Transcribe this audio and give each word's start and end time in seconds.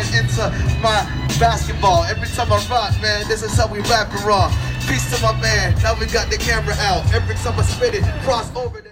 going 0.00 0.24
into 0.24 0.42
my 0.80 1.04
basketball. 1.38 2.04
Every 2.04 2.28
time 2.28 2.52
I 2.52 2.56
rock, 2.70 3.00
man, 3.00 3.26
this 3.28 3.42
is 3.42 3.54
how 3.56 3.66
we 3.66 3.80
rap 3.80 4.12
and 4.12 4.22
raw. 4.22 4.48
Peace 4.88 5.14
to 5.14 5.22
my 5.22 5.38
man. 5.40 5.74
Now 5.82 5.98
we 5.98 6.06
got 6.06 6.30
the 6.30 6.38
camera 6.38 6.74
out. 6.78 7.12
Every 7.12 7.34
time 7.36 7.58
I 7.58 7.62
spit 7.62 7.94
it, 7.94 8.04
cross 8.22 8.54
over 8.56 8.80
the. 8.80 8.90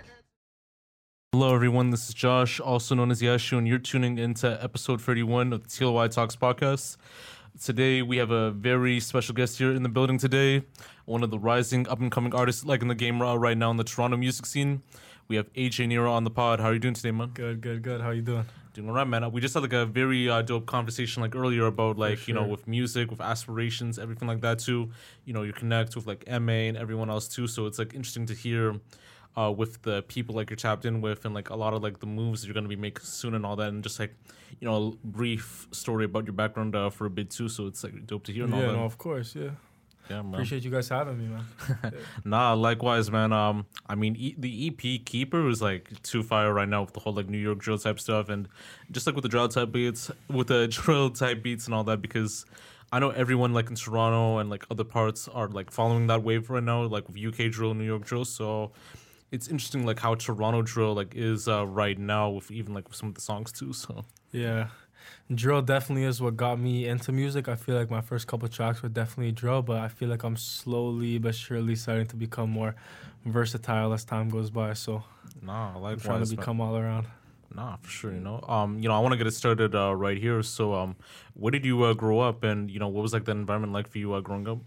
Hello, 1.32 1.54
everyone. 1.54 1.90
This 1.90 2.08
is 2.08 2.14
Josh, 2.14 2.58
also 2.58 2.94
known 2.94 3.10
as 3.10 3.20
Yashu, 3.20 3.58
and 3.58 3.68
you're 3.68 3.78
tuning 3.78 4.18
into 4.18 4.62
episode 4.62 5.00
31 5.00 5.52
of 5.52 5.62
the 5.62 5.68
TLOY 5.68 6.10
Talks 6.10 6.36
podcast. 6.36 6.96
Today, 7.62 8.02
we 8.02 8.16
have 8.16 8.30
a 8.30 8.50
very 8.50 8.98
special 9.00 9.34
guest 9.34 9.58
here 9.58 9.72
in 9.72 9.82
the 9.82 9.88
building 9.88 10.18
today. 10.18 10.62
One 11.04 11.22
of 11.22 11.30
the 11.30 11.38
rising 11.38 11.88
up 11.88 12.00
and 12.00 12.10
coming 12.10 12.34
artists, 12.34 12.64
like 12.64 12.82
in 12.82 12.88
the 12.88 12.94
game 12.94 13.20
right 13.22 13.58
now 13.58 13.70
in 13.70 13.76
the 13.76 13.84
Toronto 13.84 14.16
music 14.16 14.46
scene. 14.46 14.82
We 15.26 15.36
have 15.36 15.52
AJ 15.52 15.88
Niroo 15.88 16.10
on 16.10 16.24
the 16.24 16.30
pod. 16.30 16.60
How 16.60 16.68
are 16.68 16.72
you 16.72 16.78
doing 16.78 16.94
today, 16.94 17.10
man? 17.10 17.30
Good, 17.34 17.60
good, 17.60 17.82
good. 17.82 18.00
How 18.00 18.08
are 18.08 18.14
you 18.14 18.22
doing? 18.22 18.46
Doing 18.74 18.88
all 18.88 18.94
right, 18.94 19.06
man. 19.06 19.30
We 19.32 19.40
just 19.40 19.54
had 19.54 19.62
like 19.62 19.72
a 19.72 19.86
very 19.86 20.28
uh, 20.28 20.42
dope 20.42 20.66
conversation 20.66 21.22
like 21.22 21.34
earlier 21.34 21.66
about 21.66 21.98
like 21.98 22.28
you 22.28 22.34
know 22.34 22.44
with 22.44 22.68
music, 22.68 23.10
with 23.10 23.20
aspirations, 23.20 23.98
everything 23.98 24.28
like 24.28 24.40
that 24.42 24.58
too. 24.58 24.90
You 25.24 25.32
know, 25.32 25.42
you 25.42 25.52
connect 25.52 25.96
with 25.96 26.06
like 26.06 26.28
MA 26.28 26.68
and 26.68 26.76
everyone 26.76 27.10
else 27.10 27.28
too. 27.28 27.46
So 27.46 27.66
it's 27.66 27.78
like 27.78 27.94
interesting 27.94 28.26
to 28.26 28.34
hear 28.34 28.76
uh, 29.36 29.50
with 29.50 29.82
the 29.82 30.02
people 30.02 30.34
like 30.34 30.50
you're 30.50 30.56
tapped 30.56 30.84
in 30.84 31.00
with 31.00 31.24
and 31.24 31.34
like 31.34 31.50
a 31.50 31.56
lot 31.56 31.72
of 31.72 31.82
like 31.82 32.00
the 32.00 32.06
moves 32.06 32.40
that 32.40 32.48
you're 32.48 32.54
gonna 32.54 32.68
be 32.68 32.76
making 32.76 33.04
soon 33.04 33.34
and 33.34 33.46
all 33.46 33.56
that, 33.56 33.68
and 33.68 33.82
just 33.82 33.98
like 33.98 34.14
you 34.60 34.68
know 34.68 34.76
a 34.76 35.06
brief 35.06 35.66
story 35.70 36.04
about 36.04 36.24
your 36.24 36.32
background 36.32 36.74
uh, 36.74 36.90
for 36.90 37.06
a 37.06 37.10
bit 37.10 37.30
too. 37.30 37.48
So 37.48 37.66
it's 37.66 37.82
like 37.84 38.06
dope 38.06 38.24
to 38.24 38.32
hear 38.32 38.44
and 38.44 38.54
all 38.54 38.60
yeah, 38.60 38.66
that. 38.66 38.72
no, 38.72 38.84
of 38.84 38.98
course, 38.98 39.34
yeah. 39.34 39.50
Yeah, 40.08 40.22
man. 40.22 40.34
Appreciate 40.34 40.64
you 40.64 40.70
guys 40.70 40.88
having 40.88 41.18
me, 41.18 41.26
man. 41.28 41.92
Nah, 42.24 42.54
likewise, 42.54 43.10
man. 43.10 43.32
Um, 43.32 43.66
I 43.86 43.94
mean, 43.94 44.16
e- 44.16 44.34
the 44.38 44.68
EP 44.68 45.04
Keeper 45.04 45.48
is 45.48 45.60
like 45.62 46.02
too 46.02 46.22
fire 46.22 46.52
right 46.52 46.68
now 46.68 46.82
with 46.82 46.92
the 46.92 47.00
whole 47.00 47.12
like 47.12 47.28
New 47.28 47.38
York 47.38 47.58
drill 47.58 47.78
type 47.78 48.00
stuff, 48.00 48.28
and 48.28 48.48
just 48.90 49.06
like 49.06 49.14
with 49.14 49.22
the 49.22 49.28
drill 49.28 49.48
type 49.48 49.72
beats, 49.72 50.10
with 50.28 50.48
the 50.48 50.66
drill 50.70 51.10
type 51.10 51.42
beats 51.42 51.66
and 51.66 51.74
all 51.74 51.84
that, 51.84 52.00
because 52.02 52.46
I 52.90 52.98
know 53.00 53.10
everyone 53.10 53.52
like 53.52 53.68
in 53.68 53.76
Toronto 53.76 54.38
and 54.38 54.48
like 54.48 54.64
other 54.70 54.84
parts 54.84 55.28
are 55.28 55.48
like 55.48 55.70
following 55.70 56.06
that 56.06 56.22
wave 56.22 56.48
right 56.50 56.62
now, 56.62 56.82
like 56.84 57.06
with 57.08 57.16
UK 57.18 57.50
drill, 57.50 57.74
New 57.74 57.84
York 57.84 58.04
drill. 58.04 58.24
So 58.24 58.72
it's 59.30 59.48
interesting 59.48 59.84
like 59.84 59.98
how 60.00 60.14
Toronto 60.14 60.62
drill 60.62 60.94
like 60.94 61.14
is 61.14 61.48
uh, 61.48 61.66
right 61.66 61.98
now 61.98 62.30
with 62.30 62.50
even 62.50 62.72
like 62.72 62.88
with 62.88 62.96
some 62.96 63.10
of 63.10 63.14
the 63.14 63.20
songs 63.20 63.52
too. 63.52 63.72
So 63.72 64.04
yeah. 64.32 64.68
Drill 65.34 65.62
definitely 65.62 66.04
is 66.04 66.20
what 66.20 66.36
got 66.36 66.58
me 66.58 66.86
into 66.86 67.12
music. 67.12 67.48
I 67.48 67.56
feel 67.56 67.76
like 67.76 67.90
my 67.90 68.00
first 68.00 68.26
couple 68.26 68.48
tracks 68.48 68.82
were 68.82 68.88
definitely 68.88 69.32
drill, 69.32 69.62
but 69.62 69.78
I 69.78 69.88
feel 69.88 70.08
like 70.08 70.22
I'm 70.22 70.36
slowly 70.36 71.18
but 71.18 71.34
surely 71.34 71.76
starting 71.76 72.06
to 72.06 72.16
become 72.16 72.50
more 72.50 72.74
versatile 73.24 73.92
as 73.92 74.04
time 74.04 74.28
goes 74.30 74.50
by. 74.50 74.72
So 74.74 75.04
nah, 75.42 75.76
I'm 75.86 76.00
trying 76.00 76.24
to 76.24 76.36
become 76.36 76.60
all 76.60 76.76
around. 76.76 77.06
Nah, 77.54 77.76
for 77.76 77.88
sure. 77.88 78.12
You 78.12 78.20
know, 78.20 78.40
um, 78.46 78.78
you 78.80 78.88
know, 78.88 78.94
I 78.94 79.00
want 79.00 79.12
to 79.12 79.16
get 79.16 79.26
it 79.26 79.32
started 79.32 79.74
uh, 79.74 79.94
right 79.94 80.18
here. 80.18 80.42
So, 80.42 80.74
um, 80.74 80.96
where 81.34 81.50
did 81.50 81.64
you 81.64 81.82
uh, 81.82 81.94
grow 81.94 82.20
up, 82.20 82.44
and 82.44 82.70
you 82.70 82.78
know, 82.78 82.88
what 82.88 83.02
was 83.02 83.12
like 83.12 83.24
the 83.24 83.32
environment 83.32 83.72
like 83.72 83.88
for 83.88 83.98
you 83.98 84.12
uh, 84.12 84.20
growing 84.20 84.46
up? 84.48 84.58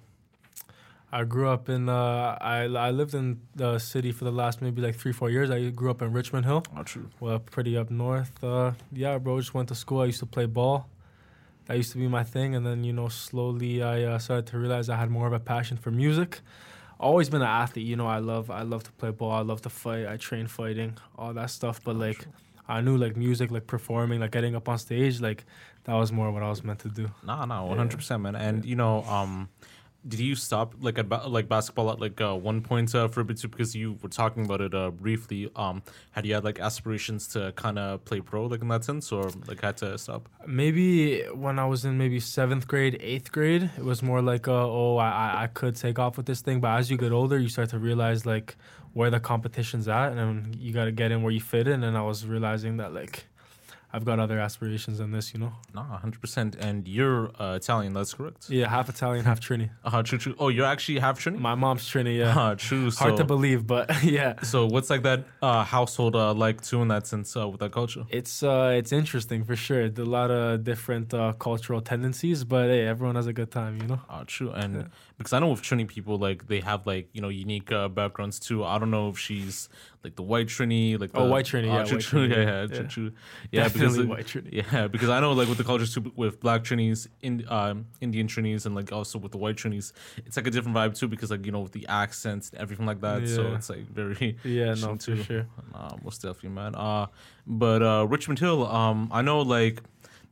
I 1.12 1.26
grew 1.26 1.50
up 1.50 1.68
in 1.68 1.90
uh 1.90 2.38
I 2.40 2.64
I 2.64 2.92
lived 2.92 3.14
in 3.14 3.42
the 3.56 3.80
city 3.80 4.12
for 4.12 4.24
the 4.24 4.32
last 4.32 4.62
maybe 4.62 4.82
like 4.82 4.96
three, 4.96 5.12
four 5.12 5.30
years. 5.30 5.50
I 5.50 5.70
grew 5.70 5.92
up 5.92 6.02
in 6.02 6.14
Richmond 6.14 6.46
Hill. 6.46 6.64
Oh, 6.78 6.84
true. 6.84 7.10
Well, 7.20 7.40
pretty 7.40 7.76
up 7.76 7.90
north. 7.90 8.42
Uh, 8.44 8.72
yeah, 8.94 9.18
bro. 9.18 9.40
Just 9.40 9.54
went 9.54 9.68
to 9.70 9.76
school. 9.76 10.02
I 10.02 10.06
used 10.06 10.20
to 10.20 10.26
play 10.26 10.46
ball. 10.46 10.88
That 11.66 11.78
used 11.78 11.92
to 11.92 11.98
be 11.98 12.08
my 12.08 12.24
thing, 12.24 12.56
and 12.56 12.66
then 12.66 12.84
you 12.84 12.94
know, 12.94 13.10
slowly 13.10 13.84
I 13.84 14.04
uh, 14.04 14.20
started 14.20 14.48
to 14.48 14.58
realize 14.58 14.90
I 14.90 14.96
had 14.96 15.10
more 15.10 15.28
of 15.28 15.34
a 15.34 15.40
passion 15.40 15.78
for 15.78 15.92
music. 15.92 16.40
Always 17.00 17.30
been 17.30 17.42
an 17.42 17.48
athlete. 17.48 17.86
You 17.86 17.96
know, 17.98 18.08
I 18.08 18.20
love 18.20 18.50
I 18.50 18.62
love 18.62 18.84
to 18.84 18.92
play 18.94 19.12
ball. 19.12 19.32
I 19.32 19.42
love 19.42 19.62
to 19.64 19.70
fight. 19.70 20.08
I 20.08 20.18
train 20.18 20.48
fighting, 20.48 20.98
all 21.18 21.34
that 21.34 21.50
stuff. 21.50 21.82
But 21.84 21.98
like, 21.98 22.26
I 22.68 22.82
knew 22.82 22.96
like 22.96 23.18
music, 23.18 23.52
like 23.52 23.68
performing, 23.68 24.22
like 24.22 24.32
getting 24.32 24.56
up 24.56 24.70
on 24.70 24.78
stage, 24.78 25.20
like 25.20 25.44
that 25.84 25.94
was 25.94 26.12
more 26.12 26.32
what 26.32 26.44
I 26.44 26.50
was 26.50 26.64
meant 26.64 26.80
to 26.80 26.90
do. 26.90 27.12
Nah, 27.26 27.46
nah, 27.46 27.66
one 27.66 27.78
hundred 27.78 27.98
percent, 27.98 28.22
man. 28.24 28.36
And 28.36 28.64
you 28.66 28.76
know, 28.76 29.04
um, 29.04 29.50
did 30.08 30.20
you 30.20 30.34
stop 30.36 30.74
like 30.82 30.98
at 30.98 31.08
ba- 31.08 31.28
like 31.28 31.48
basketball 31.48 31.92
at 31.92 32.00
like 32.00 32.20
uh, 32.20 32.36
one 32.36 32.62
point 32.62 32.94
uh, 32.96 33.08
for 33.08 33.22
a 33.22 33.24
bit 33.26 33.38
too? 33.38 33.48
Because 33.48 33.76
you 33.76 33.98
were 34.02 34.10
talking 34.10 34.46
about 34.46 34.60
it 34.62 34.74
uh, 34.74 34.90
briefly. 34.92 35.50
Um, 35.56 35.84
had 36.12 36.26
you 36.26 36.34
had 36.34 36.44
like 36.44 36.60
aspirations 36.60 37.28
to 37.30 37.52
kind 37.56 37.78
of 37.78 38.04
play 38.06 38.20
pro, 38.22 38.46
like 38.48 38.62
in 38.62 38.68
that 38.70 38.84
sense, 38.84 39.12
or 39.12 39.30
like 39.48 39.62
had 39.62 39.78
to 39.78 39.98
stop? 39.98 40.28
Maybe 40.48 41.22
when 41.34 41.60
I 41.60 41.66
was 41.66 41.86
in 41.86 41.98
maybe 41.98 42.20
seventh 42.20 42.68
grade, 42.68 42.98
eighth 43.02 43.32
grade, 43.32 43.70
it 43.78 43.84
was 43.84 44.02
more 44.02 44.22
like, 44.22 44.48
uh, 44.48 44.52
oh, 44.68 44.98
I, 44.98 45.10
I- 45.10 45.44
I 45.44 45.48
could 45.48 45.76
take 45.76 46.00
off 46.00 46.18
with 46.18 46.26
this 46.26 46.42
thing. 46.42 46.60
But 46.62 46.78
as 46.80 46.90
you 46.90 46.98
get 46.98 47.12
older, 47.12 47.38
you 47.38 47.50
start 47.50 47.70
to 47.70 47.80
realize 47.80 48.26
like 48.26 48.58
where 48.94 49.10
the 49.10 49.20
competition's 49.20 49.88
at, 49.88 50.14
and 50.14 50.56
you 50.56 50.74
got 50.74 50.86
to 50.86 50.92
get 50.92 51.12
in 51.12 51.22
where 51.24 51.32
you 51.32 51.40
fit 51.42 51.68
in. 51.68 51.84
And 51.84 51.98
I 51.98 52.02
was 52.02 52.26
realizing 52.26 52.78
that 52.78 52.94
like 52.94 53.26
I've 53.94 54.06
got 54.06 54.20
other 54.20 54.40
aspirations 54.40 54.98
than 55.00 55.12
this, 55.12 55.34
you 55.34 55.40
know. 55.40 55.52
Nah, 55.74 55.84
hundred 55.98 56.22
percent. 56.22 56.56
And 56.60 56.88
you're 56.88 57.32
uh, 57.42 57.56
Italian, 57.62 57.94
that's 57.94 58.14
correct. 58.14 58.50
Yeah, 58.50 58.70
half 58.70 58.88
Italian, 58.90 59.26
half 59.26 59.40
Trini. 59.40 59.70
Uh, 59.84 60.02
true, 60.04 60.18
true. 60.18 60.36
Oh, 60.40 60.50
you're 60.50 60.66
actually 60.66 61.00
half 61.00 61.20
Trini. 61.20 61.38
My 61.40 61.56
mom's 61.56 61.84
Trini. 61.90 62.18
Yeah, 62.20 62.38
Uh, 62.40 62.56
true. 62.56 62.90
So, 62.92 63.00
hard 63.06 63.18
to 63.18 63.24
believe, 63.26 63.68
but 63.68 64.04
yeah. 64.18 64.42
so 64.44 64.66
what's 64.66 64.90
like 64.90 65.04
that 65.04 65.26
uh, 65.42 65.64
household 65.64 66.16
uh, 66.16 66.34
like 66.34 66.62
too 66.62 66.82
in 66.82 66.88
that 66.90 67.06
sense 67.08 67.36
uh, 67.36 67.48
with 67.50 67.60
that 67.60 67.72
culture? 67.72 68.04
It's 68.10 68.44
uh, 68.44 68.74
it's 68.80 68.92
interesting 68.92 69.44
for 69.44 69.56
sure. 69.56 69.84
A 69.86 69.90
lot 70.18 70.32
of 70.32 70.64
different 70.64 71.14
uh, 71.14 71.34
cultural 71.34 71.82
tendencies, 71.82 72.44
but 72.44 72.68
hey, 72.70 72.88
everyone 72.88 73.16
has 73.16 73.28
a 73.28 73.34
good 73.34 73.52
time, 73.52 73.82
you 73.82 73.88
know. 73.88 74.00
Uh, 74.10 74.24
true, 74.26 74.52
and. 74.52 74.90
Because 75.22 75.34
I 75.34 75.40
know 75.40 75.50
with 75.50 75.62
Trini 75.62 75.88
people, 75.88 76.18
like 76.18 76.48
they 76.48 76.60
have 76.60 76.86
like 76.88 77.10
you 77.14 77.22
know 77.22 77.30
unique 77.30 77.72
uh, 77.72 77.88
backgrounds 77.88 78.40
too. 78.40 78.64
I 78.64 78.78
don't 78.80 78.92
know 78.92 79.10
if 79.10 79.18
she's 79.18 79.70
like 80.04 80.16
the 80.16 80.24
white 80.24 80.48
Trini, 80.48 81.00
like 81.00 81.12
Oh, 81.14 81.26
the, 81.26 81.32
white 81.32 81.46
Trini, 81.46 81.66
uh, 81.66 81.68
yeah, 81.68 81.78
white 81.78 81.88
Trini, 82.10 82.30
yeah, 82.30 82.36
yeah, 82.38 82.44
yeah, 82.44 82.62
yeah. 82.62 82.68
true, 82.68 82.88
true, 82.88 83.12
yeah, 83.52 83.64
Definitely 83.64 84.06
because 84.08 84.08
white 84.08 84.26
Trini. 84.26 84.52
yeah, 84.74 84.88
because 84.88 85.10
I 85.10 85.20
know 85.20 85.34
like 85.34 85.48
with 85.48 85.58
the 85.58 85.64
cultures 85.64 85.94
too, 85.94 86.12
with 86.16 86.40
black 86.40 86.64
Trinis, 86.64 87.08
in 87.22 87.46
um, 87.50 87.86
Indian 88.02 88.28
Trinis, 88.28 88.66
and 88.66 88.74
like 88.76 88.92
also 88.92 89.20
with 89.20 89.32
the 89.32 89.38
white 89.38 89.56
Trinis, 89.58 89.94
it's 90.26 90.36
like 90.38 90.48
a 90.48 90.52
different 90.52 90.76
vibe 90.76 90.98
too 90.98 91.08
because 91.08 91.30
like 91.32 91.46
you 91.46 91.52
know 91.52 91.62
with 91.62 91.72
the 91.74 91.86
accents 91.88 92.50
and 92.50 92.60
everything 92.60 92.86
like 92.86 93.02
that. 93.02 93.28
So 93.28 93.54
it's 93.54 93.70
like 93.70 93.88
very 93.90 94.38
Yeah, 94.44 94.74
no, 94.74 94.92
interesting, 94.92 94.98
for 94.98 95.16
too. 95.16 95.24
sure. 95.24 95.48
Uh, 95.74 95.96
most 96.04 96.22
definitely, 96.22 96.50
man. 96.50 96.76
Uh, 96.76 97.08
but 97.46 97.82
uh, 97.84 98.06
Richmond 98.10 98.40
Hill, 98.40 98.66
um, 98.68 99.10
I 99.12 99.22
know 99.22 99.42
like 99.42 99.82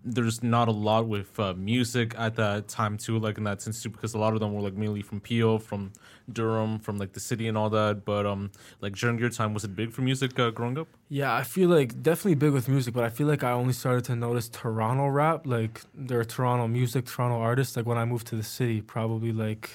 there's 0.04 0.42
not 0.42 0.68
a 0.70 0.72
lot 0.72 1.08
with 1.08 1.38
uh, 1.40 1.54
music 1.54 2.16
at 2.18 2.36
that 2.36 2.68
time 2.68 2.98
too, 2.98 3.20
like 3.20 3.38
in 3.38 3.44
that 3.44 3.62
sense 3.62 3.84
too, 3.84 3.90
because 3.90 4.14
a 4.14 4.18
lot 4.18 4.34
of 4.34 4.40
them 4.40 4.54
were 4.54 4.62
like 4.62 4.74
mainly 4.74 5.02
from 5.02 5.20
PO, 5.20 5.60
from 5.60 5.92
Durham, 6.32 6.80
from 6.80 6.98
like 6.98 7.14
the 7.14 7.20
city 7.20 7.48
and 7.48 7.58
all 7.58 7.70
that. 7.70 8.06
But 8.06 8.26
um, 8.26 8.52
like 8.82 8.96
during 8.96 9.20
your 9.20 9.30
time, 9.30 9.54
was 9.54 9.66
it 9.66 9.76
big 9.76 9.92
for 9.92 10.02
music 10.02 10.40
uh, 10.40 10.52
growing 10.52 10.78
up? 10.78 10.88
Yeah, 11.10 11.36
I 11.36 11.44
feel 11.44 11.70
like 11.70 12.02
definitely 12.02 12.36
big 12.36 12.54
with 12.54 12.70
music, 12.70 12.94
but 12.94 13.04
I 13.04 13.10
feel 13.10 13.28
like 13.28 13.44
I 13.44 13.52
only 13.52 13.74
started 13.74 14.06
to 14.06 14.16
notice 14.16 14.48
Toronto 14.48 15.08
rap. 15.08 15.46
Like 15.46 15.82
there 15.94 16.20
are 16.20 16.26
Toronto 16.26 16.68
music, 16.68 17.06
Toronto 17.06 17.38
artists. 17.40 17.76
Like 17.76 17.86
when 17.86 17.98
I 17.98 18.06
moved 18.06 18.28
to 18.28 18.36
the 18.36 18.44
city, 18.44 18.82
probably 18.82 19.34
like 19.34 19.70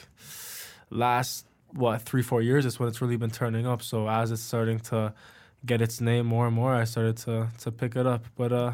last 0.91 1.47
what 1.73 2.01
three 2.01 2.23
four 2.23 2.41
years 2.41 2.65
is 2.65 2.79
when 2.79 2.89
it's 2.89 3.03
really 3.03 3.17
been 3.17 3.31
turning 3.31 3.67
up. 3.67 3.83
So 3.83 4.09
as 4.09 4.31
it's 4.31 4.41
starting 4.41 4.79
to 4.81 5.13
get 5.67 5.83
its 5.83 6.01
name 6.01 6.25
more 6.27 6.47
and 6.47 6.55
more, 6.57 6.75
I 6.75 6.85
started 6.85 7.19
to 7.19 7.49
to 7.59 7.71
pick 7.71 7.95
it 7.95 8.07
up. 8.07 8.25
But 8.37 8.53
uh, 8.53 8.73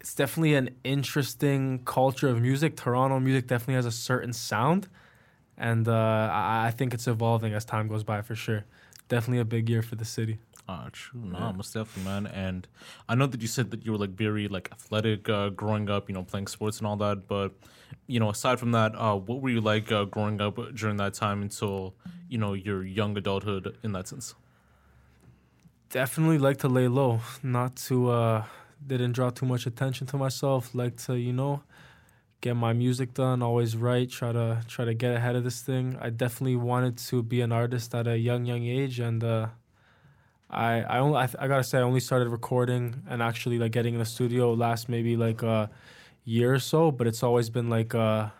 it's 0.00 0.14
definitely 0.14 0.54
an 0.54 0.70
interesting 0.84 1.80
culture 1.84 2.28
of 2.28 2.40
music. 2.40 2.76
Toronto 2.76 3.18
music 3.20 3.46
definitely 3.46 3.74
has 3.74 3.86
a 3.86 3.90
certain 3.92 4.32
sound, 4.32 4.88
and 5.56 5.88
uh, 5.88 6.28
I, 6.32 6.66
I 6.68 6.70
think 6.70 6.94
it's 6.94 7.06
evolving 7.06 7.52
as 7.54 7.64
time 7.64 7.88
goes 7.88 8.04
by 8.04 8.22
for 8.22 8.34
sure. 8.34 8.64
Definitely 9.08 9.40
a 9.40 9.44
big 9.44 9.68
year 9.68 9.82
for 9.82 9.96
the 9.96 10.04
city. 10.04 10.38
Ah, 10.68 10.88
true. 10.92 11.20
No, 11.24 11.38
Yeah. 11.38 11.52
most 11.52 11.74
definitely, 11.74 12.04
man. 12.04 12.26
And 12.28 12.68
I 13.08 13.16
know 13.16 13.26
that 13.26 13.40
you 13.42 13.48
said 13.48 13.72
that 13.72 13.84
you 13.84 13.92
were 13.92 13.98
like 13.98 14.10
very 14.10 14.46
like 14.46 14.68
athletic 14.70 15.28
uh, 15.28 15.48
growing 15.48 15.90
up, 15.90 16.08
you 16.08 16.14
know, 16.14 16.22
playing 16.22 16.46
sports 16.46 16.78
and 16.78 16.86
all 16.86 16.96
that. 16.98 17.26
But 17.26 17.52
you 18.06 18.20
know, 18.20 18.30
aside 18.30 18.60
from 18.60 18.70
that, 18.72 18.94
uh, 18.94 19.16
what 19.16 19.40
were 19.40 19.50
you 19.50 19.60
like 19.60 19.90
uh, 19.90 20.04
growing 20.04 20.40
up 20.40 20.58
during 20.74 20.96
that 20.98 21.14
time 21.14 21.42
until 21.42 21.94
you 22.28 22.38
know 22.38 22.52
your 22.54 22.84
young 22.84 23.16
adulthood 23.16 23.76
in 23.82 23.92
that 23.92 24.06
sense? 24.06 24.34
definitely 25.90 26.38
like 26.38 26.58
to 26.58 26.68
lay 26.68 26.86
low 26.88 27.20
not 27.42 27.74
to 27.76 28.10
uh 28.10 28.44
didn't 28.86 29.12
draw 29.12 29.30
too 29.30 29.46
much 29.46 29.66
attention 29.66 30.06
to 30.06 30.16
myself 30.16 30.74
like 30.74 30.96
to 30.96 31.14
you 31.18 31.32
know 31.32 31.62
get 32.40 32.54
my 32.54 32.72
music 32.72 33.12
done 33.14 33.42
always 33.42 33.76
write 33.76 34.10
try 34.10 34.32
to 34.32 34.62
try 34.66 34.84
to 34.84 34.94
get 34.94 35.14
ahead 35.14 35.36
of 35.36 35.44
this 35.44 35.60
thing 35.62 35.96
i 36.00 36.08
definitely 36.08 36.56
wanted 36.56 36.96
to 36.96 37.22
be 37.22 37.40
an 37.40 37.52
artist 37.52 37.94
at 37.94 38.06
a 38.06 38.18
young 38.18 38.44
young 38.44 38.64
age 38.64 38.98
and 38.98 39.22
uh 39.22 39.46
i 40.50 40.80
i 40.82 40.98
only 40.98 41.18
i, 41.18 41.28
I 41.38 41.48
gotta 41.48 41.64
say 41.64 41.78
i 41.78 41.82
only 41.82 42.00
started 42.00 42.28
recording 42.28 43.02
and 43.08 43.22
actually 43.22 43.58
like 43.58 43.72
getting 43.72 43.94
in 43.94 44.00
the 44.00 44.06
studio 44.06 44.54
last 44.54 44.88
maybe 44.88 45.16
like 45.16 45.42
a 45.42 45.70
year 46.24 46.54
or 46.54 46.58
so 46.58 46.90
but 46.90 47.06
it's 47.06 47.22
always 47.22 47.50
been 47.50 47.68
like 47.68 47.94
a 47.94 48.32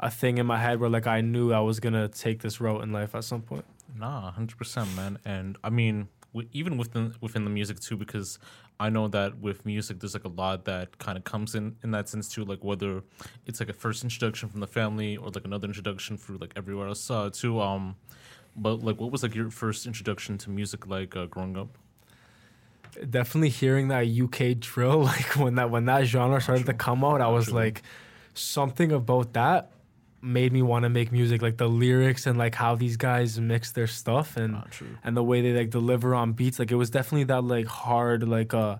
a 0.00 0.10
thing 0.10 0.38
in 0.38 0.46
my 0.46 0.58
head 0.58 0.80
where 0.80 0.90
like 0.90 1.06
i 1.06 1.20
knew 1.20 1.52
i 1.52 1.60
was 1.60 1.80
gonna 1.80 2.08
take 2.08 2.42
this 2.42 2.60
route 2.60 2.82
in 2.82 2.92
life 2.92 3.14
at 3.14 3.24
some 3.24 3.40
point 3.40 3.64
Nah, 3.96 4.32
hundred 4.32 4.58
percent, 4.58 4.94
man. 4.96 5.18
And 5.24 5.56
I 5.62 5.70
mean, 5.70 6.08
even 6.52 6.76
within 6.76 7.14
within 7.20 7.44
the 7.44 7.50
music 7.50 7.80
too, 7.80 7.96
because 7.96 8.38
I 8.80 8.90
know 8.90 9.08
that 9.08 9.38
with 9.38 9.64
music, 9.64 10.00
there's 10.00 10.14
like 10.14 10.24
a 10.24 10.28
lot 10.28 10.64
that 10.64 10.98
kind 10.98 11.16
of 11.16 11.24
comes 11.24 11.54
in 11.54 11.76
in 11.82 11.90
that 11.92 12.08
sense 12.08 12.28
too. 12.28 12.44
Like 12.44 12.62
whether 12.64 13.02
it's 13.46 13.60
like 13.60 13.68
a 13.68 13.72
first 13.72 14.02
introduction 14.02 14.48
from 14.48 14.60
the 14.60 14.66
family 14.66 15.16
or 15.16 15.30
like 15.30 15.44
another 15.44 15.66
introduction 15.66 16.16
through 16.16 16.38
like 16.38 16.52
everywhere 16.56 16.88
else 16.88 17.10
uh, 17.10 17.30
too. 17.32 17.60
Um, 17.60 17.96
but 18.56 18.82
like, 18.84 19.00
what 19.00 19.10
was 19.10 19.22
like 19.22 19.34
your 19.34 19.50
first 19.50 19.86
introduction 19.86 20.38
to 20.38 20.50
music 20.50 20.86
like 20.86 21.16
uh, 21.16 21.26
growing 21.26 21.56
up? 21.56 21.78
definitely 23.10 23.48
hearing 23.48 23.88
that 23.88 24.06
UK 24.06 24.58
drill, 24.60 25.00
like 25.02 25.36
when 25.36 25.56
that 25.56 25.70
when 25.70 25.86
that 25.86 26.04
genre 26.04 26.40
started 26.40 26.66
to 26.66 26.74
come 26.74 27.04
out, 27.04 27.20
I 27.20 27.28
was 27.28 27.50
like, 27.50 27.82
something 28.34 28.92
about 28.92 29.32
that 29.32 29.70
made 30.24 30.52
me 30.52 30.62
want 30.62 30.84
to 30.84 30.88
make 30.88 31.12
music. 31.12 31.42
Like 31.42 31.58
the 31.58 31.68
lyrics 31.68 32.26
and 32.26 32.38
like 32.38 32.54
how 32.54 32.74
these 32.74 32.96
guys 32.96 33.38
mix 33.38 33.72
their 33.72 33.86
stuff 33.86 34.36
and 34.36 34.56
Ah, 34.56 34.64
and 35.04 35.16
the 35.16 35.22
way 35.22 35.42
they 35.42 35.52
like 35.52 35.70
deliver 35.70 36.14
on 36.14 36.32
beats. 36.32 36.58
Like 36.58 36.72
it 36.72 36.76
was 36.76 36.90
definitely 36.90 37.24
that 37.24 37.44
like 37.44 37.66
hard 37.66 38.26
like 38.26 38.54
uh 38.54 38.78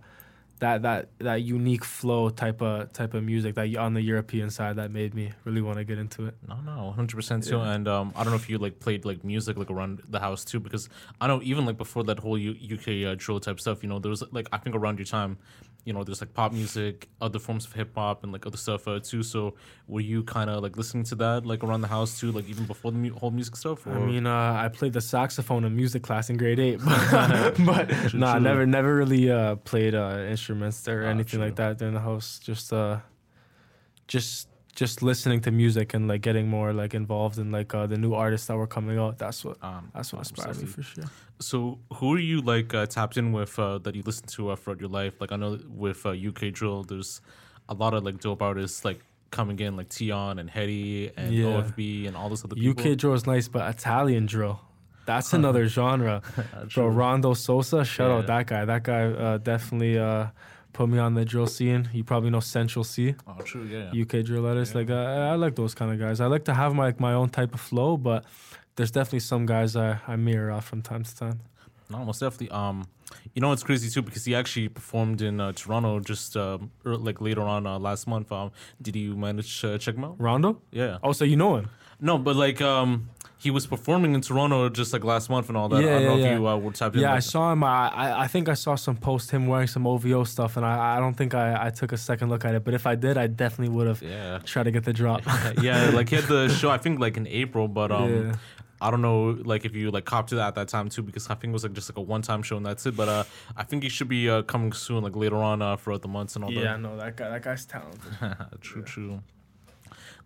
that 0.60 0.82
that 0.82 1.08
that 1.18 1.42
unique 1.42 1.84
flow 1.84 2.30
type 2.30 2.62
of 2.62 2.92
type 2.92 3.14
of 3.14 3.22
music 3.24 3.54
that 3.56 3.74
on 3.76 3.94
the 3.94 4.00
European 4.00 4.50
side 4.50 4.76
that 4.76 4.90
made 4.90 5.14
me 5.14 5.32
really 5.44 5.60
want 5.60 5.78
to 5.78 5.84
get 5.84 5.98
into 5.98 6.26
it. 6.26 6.34
No, 6.48 6.56
no, 6.64 6.92
hundred 6.92 7.16
percent 7.16 7.44
too. 7.44 7.60
And 7.60 7.88
um, 7.88 8.12
I 8.16 8.22
don't 8.22 8.30
know 8.32 8.36
if 8.36 8.48
you 8.48 8.58
like 8.58 8.80
played 8.80 9.04
like 9.04 9.24
music 9.24 9.56
like 9.56 9.70
around 9.70 10.02
the 10.08 10.20
house 10.20 10.44
too, 10.44 10.60
because 10.60 10.88
I 11.20 11.26
know 11.26 11.40
even 11.42 11.66
like 11.66 11.76
before 11.76 12.04
that 12.04 12.18
whole 12.18 12.38
U- 12.38 12.56
UK 12.76 13.06
uh, 13.10 13.14
drill 13.18 13.40
type 13.40 13.60
stuff, 13.60 13.82
you 13.82 13.88
know, 13.88 13.98
there 13.98 14.10
was 14.10 14.22
like 14.32 14.48
I 14.52 14.58
think 14.58 14.76
around 14.76 14.98
your 14.98 15.06
time, 15.06 15.38
you 15.84 15.92
know, 15.92 16.02
there's 16.04 16.20
like 16.22 16.32
pop 16.34 16.52
music, 16.52 17.08
other 17.20 17.38
forms 17.38 17.66
of 17.66 17.72
hip 17.72 17.90
hop, 17.94 18.22
and 18.22 18.32
like 18.32 18.46
other 18.46 18.56
stuff 18.56 18.86
uh, 18.88 19.00
too. 19.00 19.22
So 19.22 19.54
were 19.86 20.00
you 20.00 20.22
kind 20.22 20.48
of 20.48 20.62
like 20.62 20.76
listening 20.76 21.04
to 21.04 21.14
that 21.16 21.44
like 21.44 21.62
around 21.64 21.80
the 21.82 21.88
house 21.88 22.18
too, 22.18 22.32
like 22.32 22.48
even 22.48 22.64
before 22.64 22.92
the 22.92 22.98
mu- 22.98 23.12
whole 23.14 23.30
music 23.32 23.56
stuff? 23.56 23.86
Or? 23.86 23.92
I 23.92 23.98
mean, 23.98 24.26
uh, 24.26 24.54
I 24.64 24.68
played 24.68 24.92
the 24.94 25.00
saxophone 25.02 25.64
in 25.64 25.74
music 25.76 26.02
class 26.02 26.30
in 26.30 26.36
grade 26.36 26.58
eight, 26.60 26.80
but, 26.84 27.54
but 27.66 27.88
True, 27.90 28.18
nah, 28.20 28.34
true. 28.34 28.40
never, 28.42 28.66
never 28.66 28.94
really 28.94 29.30
uh, 29.30 29.56
played 29.56 29.94
uh, 29.94 30.16
instruments 30.44 30.87
or 30.88 31.05
Ah, 31.06 31.11
anything 31.11 31.41
like 31.41 31.56
that 31.56 31.79
during 31.79 31.94
the 31.94 32.00
house. 32.00 32.38
Just, 32.38 32.73
uh, 32.73 32.99
just, 34.08 34.49
just 34.75 35.02
listening 35.02 35.41
to 35.41 35.50
music 35.50 35.94
and 35.94 36.08
like 36.08 36.20
getting 36.20 36.49
more 36.49 36.73
like 36.73 36.94
involved 36.94 37.38
in 37.38 37.50
like 37.52 37.73
uh, 37.75 37.87
the 37.87 37.96
new 37.96 38.12
artists 38.14 38.46
that 38.49 38.56
were 38.56 38.67
coming 38.67 38.99
out. 38.99 39.19
That's 39.19 39.44
what, 39.44 39.56
um, 39.62 39.91
that's 39.94 40.12
what 40.12 40.19
inspired 40.20 40.58
me 40.61 40.67
for 40.67 40.82
sure. 40.82 41.05
So 41.41 41.79
who 41.94 42.14
are 42.14 42.19
you 42.19 42.41
like 42.41 42.75
uh, 42.75 42.87
tapped 42.87 43.17
in 43.17 43.32
with 43.32 43.58
uh, 43.58 43.79
that 43.79 43.94
you 43.94 44.02
listen 44.05 44.26
to 44.29 44.50
uh, 44.50 44.56
throughout 44.56 44.81
your 44.81 44.91
life? 44.91 45.20
Like 45.20 45.32
I 45.32 45.37
know 45.37 45.58
with 45.69 46.05
uh, 46.05 46.11
UK 46.11 46.52
drill, 46.52 46.82
there's 46.85 47.20
a 47.69 47.75
lot 47.75 47.94
of 47.94 48.05
like 48.05 48.20
dope 48.20 48.43
artists 48.43 48.85
like 48.85 49.00
coming 49.31 49.58
in 49.61 49.76
like 49.76 49.93
Tion 49.93 50.38
and 50.38 50.50
Headie 50.50 51.12
and 51.17 51.32
Yeah. 51.32 51.46
OFB 51.62 52.06
and 52.08 52.17
all 52.17 52.29
this 52.29 52.44
other 52.44 52.55
people. 52.56 52.82
UK 52.93 52.96
drill 52.99 53.14
is 53.14 53.26
nice, 53.26 53.49
but 53.49 53.69
Italian 53.75 54.26
drill. 54.26 54.61
That's 55.06 55.32
another 55.32 55.66
genre. 55.68 56.22
Bro, 56.74 56.88
Rondo 56.88 57.34
Sosa, 57.34 57.84
shout 57.84 58.10
Yeah. 58.10 58.16
out 58.18 58.26
that 58.26 58.46
guy. 58.46 58.64
That 58.64 58.82
guy 58.82 59.04
uh, 59.04 59.38
definitely 59.38 59.98
uh, 59.98 60.28
put 60.72 60.88
me 60.88 60.98
on 60.98 61.14
the 61.14 61.24
drill 61.24 61.46
scene. 61.46 61.88
You 61.92 62.04
probably 62.04 62.30
know 62.30 62.40
Central 62.40 62.84
Cee. 62.84 63.14
Oh, 63.26 63.40
true. 63.42 63.64
Yeah. 63.64 63.90
yeah. 63.92 64.02
UK 64.02 64.24
drill 64.24 64.46
artists. 64.46 64.74
Like 64.74 64.90
I, 64.90 65.30
I 65.30 65.34
like 65.34 65.56
those 65.56 65.74
kind 65.74 65.92
of 65.92 65.98
guys. 65.98 66.20
I 66.20 66.26
like 66.26 66.44
to 66.46 66.54
have 66.54 66.74
my 66.74 66.86
like, 66.86 67.00
my 67.00 67.12
own 67.14 67.28
type 67.28 67.54
of 67.54 67.60
flow, 67.60 67.96
but 67.96 68.24
there's 68.76 68.90
definitely 68.90 69.20
some 69.20 69.46
guys 69.46 69.76
I, 69.76 69.98
I 70.08 70.16
mirror 70.16 70.50
off 70.50 70.66
from 70.66 70.82
time 70.82 71.04
to 71.04 71.16
time. 71.16 71.40
No, 71.90 72.04
most 72.04 72.20
definitely. 72.20 72.50
Um, 72.50 72.86
you 73.34 73.40
know 73.42 73.52
it's 73.52 73.62
crazy 73.62 73.90
too 73.90 74.02
because 74.02 74.24
he 74.24 74.34
actually 74.34 74.68
performed 74.68 75.20
in 75.22 75.38
uh, 75.38 75.52
Toronto 75.52 76.00
just 76.00 76.34
ear 76.34 76.58
like 76.84 77.20
later 77.20 77.42
on 77.42 77.66
uh, 77.66 77.78
last 77.78 78.06
month. 78.08 78.32
Um, 78.32 78.50
did 78.80 78.96
you 78.96 79.14
manage 79.16 79.60
to 79.60 79.78
check 79.78 79.94
him 79.96 80.04
out? 80.04 80.16
Rondo? 80.18 80.62
Yeah. 80.72 80.98
Oh, 81.02 81.12
so 81.12 81.24
you 81.24 81.36
know 81.36 81.56
him? 81.56 81.68
No, 82.00 82.18
but 82.18 82.34
like 82.36 82.60
um, 82.60 83.10
he 83.44 83.50
was 83.50 83.67
performing 83.75 84.14
in 84.17 84.20
Toronto 84.29 84.69
just 84.81 84.93
like 84.94 85.05
last 85.05 85.26
month 85.35 85.46
and 85.50 85.56
all 85.58 85.69
that. 85.69 85.76
I 85.76 85.81
Yeah, 85.87 85.93
don't 85.94 86.02
know 86.05 86.17
yeah, 86.17 86.25
if 86.25 86.25
yeah. 86.31 86.38
you 86.38 86.49
uh, 86.49 86.56
were 86.56 86.73
tapped 86.73 86.94
in. 86.96 87.02
Yeah, 87.02 87.12
I 87.20 87.20
saw 87.20 87.52
him. 87.52 87.62
I, 87.62 87.88
I 88.02 88.06
I 88.25 88.26
think 88.32 88.49
I 88.49 88.55
saw 88.55 88.75
some 88.87 88.96
post 88.96 89.26
him 89.31 89.46
wearing 89.46 89.67
some 89.69 89.87
OVO 89.87 90.25
stuff, 90.25 90.56
and 90.56 90.64
I, 90.73 90.96
I 90.96 91.00
don't 91.02 91.14
think 91.20 91.35
I, 91.35 91.67
I 91.67 91.70
took 91.70 91.93
a 91.93 91.96
second 92.11 92.26
look 92.32 92.44
at 92.44 92.55
it. 92.56 92.62
But 92.67 92.73
if 92.75 92.85
I 92.93 92.94
did, 93.06 93.14
I 93.25 93.26
definitely 93.26 93.73
would 93.76 93.87
have 93.93 94.00
Yeah. 94.02 94.38
tried 94.52 94.64
to 94.64 94.70
get 94.76 94.85
the 94.85 94.93
drop. 95.00 95.20
yeah, 95.62 95.91
like 95.99 96.08
he 96.08 96.17
had 96.17 96.25
the 96.37 96.49
show 96.61 96.70
I 96.70 96.79
think 96.79 96.99
like 97.00 97.17
in 97.17 97.26
April, 97.43 97.69
but 97.69 97.91
um 97.93 98.11
Yeah. 98.12 98.35
I 98.81 98.91
don't 98.91 99.02
know 99.02 99.20
like 99.52 99.64
if 99.69 99.75
you 99.75 99.91
like 99.96 100.05
copped 100.12 100.29
to 100.31 100.37
that 100.41 100.49
at 100.49 100.55
that 100.56 100.69
time 100.69 100.88
too 100.94 101.02
because 101.02 101.25
I 101.32 101.35
think 101.35 101.50
it 101.52 101.56
was 101.58 101.64
like 101.67 101.73
just 101.79 101.88
like 101.91 101.96
a 102.05 102.06
one 102.14 102.23
time 102.23 102.43
show 102.43 102.56
and 102.61 102.67
that's 102.67 102.85
it. 102.87 102.94
But 102.96 103.08
uh 103.08 103.25
I 103.56 103.62
think 103.69 103.82
he 103.82 103.88
should 103.88 104.08
be 104.08 104.23
uh, 104.29 104.43
coming 104.52 104.73
soon, 104.73 105.00
like 105.06 105.17
later 105.25 105.37
on 105.50 105.62
uh, 105.62 105.76
throughout 105.76 106.02
the 106.02 106.08
months 106.19 106.35
and 106.37 106.44
all 106.44 106.50
that. 106.52 106.61
yeah, 106.67 106.76
no, 106.76 106.96
that 106.96 107.17
guy 107.17 107.29
that 107.31 107.43
guy's 107.43 107.64
talented. 107.67 108.00
true, 108.61 108.82
true. 108.82 109.20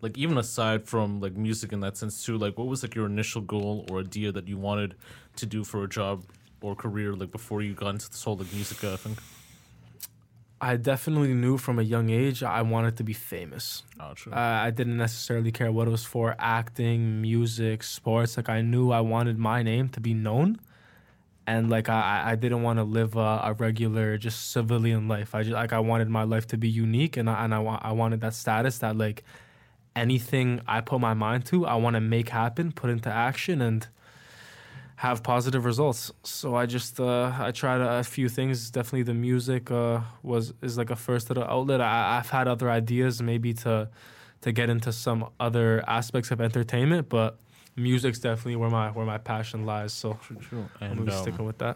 Like 0.01 0.17
even 0.17 0.37
aside 0.37 0.87
from 0.87 1.19
like 1.19 1.33
music 1.33 1.71
in 1.73 1.79
that 1.81 1.97
sense 1.97 2.25
too, 2.25 2.37
like 2.37 2.57
what 2.57 2.67
was 2.67 2.83
like 2.83 2.95
your 2.95 3.05
initial 3.05 3.41
goal 3.41 3.85
or 3.89 3.99
idea 3.99 4.31
that 4.31 4.47
you 4.47 4.57
wanted 4.57 4.95
to 5.37 5.45
do 5.45 5.63
for 5.63 5.83
a 5.83 5.87
job 5.89 6.23
or 6.61 6.75
career 6.75 7.13
like 7.13 7.31
before 7.31 7.61
you 7.61 7.73
got 7.73 7.89
into 7.89 8.09
this 8.09 8.23
whole 8.23 8.37
like 8.37 8.51
music 8.53 8.83
uh, 8.83 8.97
thing? 8.97 9.17
I 10.61 10.75
definitely 10.75 11.33
knew 11.33 11.57
from 11.57 11.79
a 11.79 11.83
young 11.83 12.09
age 12.09 12.43
I 12.43 12.61
wanted 12.63 12.97
to 12.97 13.03
be 13.03 13.13
famous. 13.13 13.83
Oh, 13.99 14.13
true. 14.13 14.33
Uh, 14.33 14.35
I 14.35 14.71
didn't 14.71 14.97
necessarily 14.97 15.51
care 15.53 15.71
what 15.71 15.87
it 15.87 15.91
was 15.91 16.03
for 16.03 16.35
acting, 16.37 17.21
music, 17.21 17.81
sports. 17.81 18.35
Like, 18.35 18.49
I 18.49 18.61
knew 18.61 18.91
I 18.91 18.99
wanted 18.99 19.37
my 19.37 19.63
name 19.63 19.87
to 19.89 20.01
be 20.01 20.13
known. 20.13 20.59
And, 21.47 21.69
like, 21.69 21.87
I, 21.87 22.23
I 22.31 22.35
didn't 22.35 22.61
want 22.61 22.77
to 22.77 22.83
live 22.83 23.15
a, 23.15 23.41
a 23.45 23.55
regular, 23.57 24.17
just 24.17 24.51
civilian 24.51 25.07
life. 25.07 25.33
I 25.33 25.43
just, 25.43 25.53
like, 25.53 25.71
I 25.71 25.79
wanted 25.79 26.09
my 26.09 26.23
life 26.23 26.45
to 26.47 26.57
be 26.57 26.67
unique. 26.67 27.15
And 27.15 27.29
I, 27.29 27.45
and 27.45 27.55
I, 27.55 27.59
wa- 27.59 27.79
I 27.81 27.93
wanted 27.93 28.19
that 28.21 28.33
status 28.33 28.79
that, 28.79 28.97
like, 28.97 29.23
anything 30.03 30.47
I 30.75 30.77
put 30.81 30.99
my 31.09 31.13
mind 31.25 31.41
to, 31.51 31.55
I 31.73 31.75
want 31.83 31.95
to 31.99 32.01
make 32.15 32.29
happen, 32.43 32.71
put 32.81 32.89
into 32.95 33.09
action, 33.29 33.61
and 33.61 33.81
have 34.97 35.17
positive 35.23 35.63
results. 35.71 36.11
So 36.23 36.55
I 36.61 36.65
just 36.65 36.99
uh, 36.99 37.31
I 37.47 37.51
tried 37.51 37.81
a, 37.81 38.03
few 38.03 38.27
things. 38.37 38.69
Definitely 38.77 39.03
the 39.03 39.19
music 39.29 39.71
uh, 39.71 40.01
was 40.23 40.53
is 40.61 40.77
like 40.77 40.89
a 40.89 40.95
first 41.07 41.29
little 41.29 41.45
outlet. 41.55 41.79
I, 41.81 42.17
I've 42.17 42.29
had 42.37 42.47
other 42.47 42.69
ideas 42.81 43.21
maybe 43.21 43.53
to 43.65 43.89
to 44.41 44.51
get 44.51 44.67
into 44.69 44.91
some 44.91 45.19
other 45.39 45.83
aspects 45.87 46.31
of 46.31 46.39
entertainment, 46.41 47.07
but 47.09 47.31
music's 47.75 48.19
definitely 48.19 48.57
where 48.61 48.69
my 48.79 48.87
where 48.95 49.05
my 49.05 49.17
passion 49.17 49.65
lies. 49.65 49.93
So 49.93 50.19
true. 50.47 50.65
I'm 50.81 50.87
And 50.91 50.97
gonna 50.99 51.11
be 51.11 51.15
um, 51.17 51.21
sticking 51.23 51.45
with 51.45 51.57
that. 51.59 51.75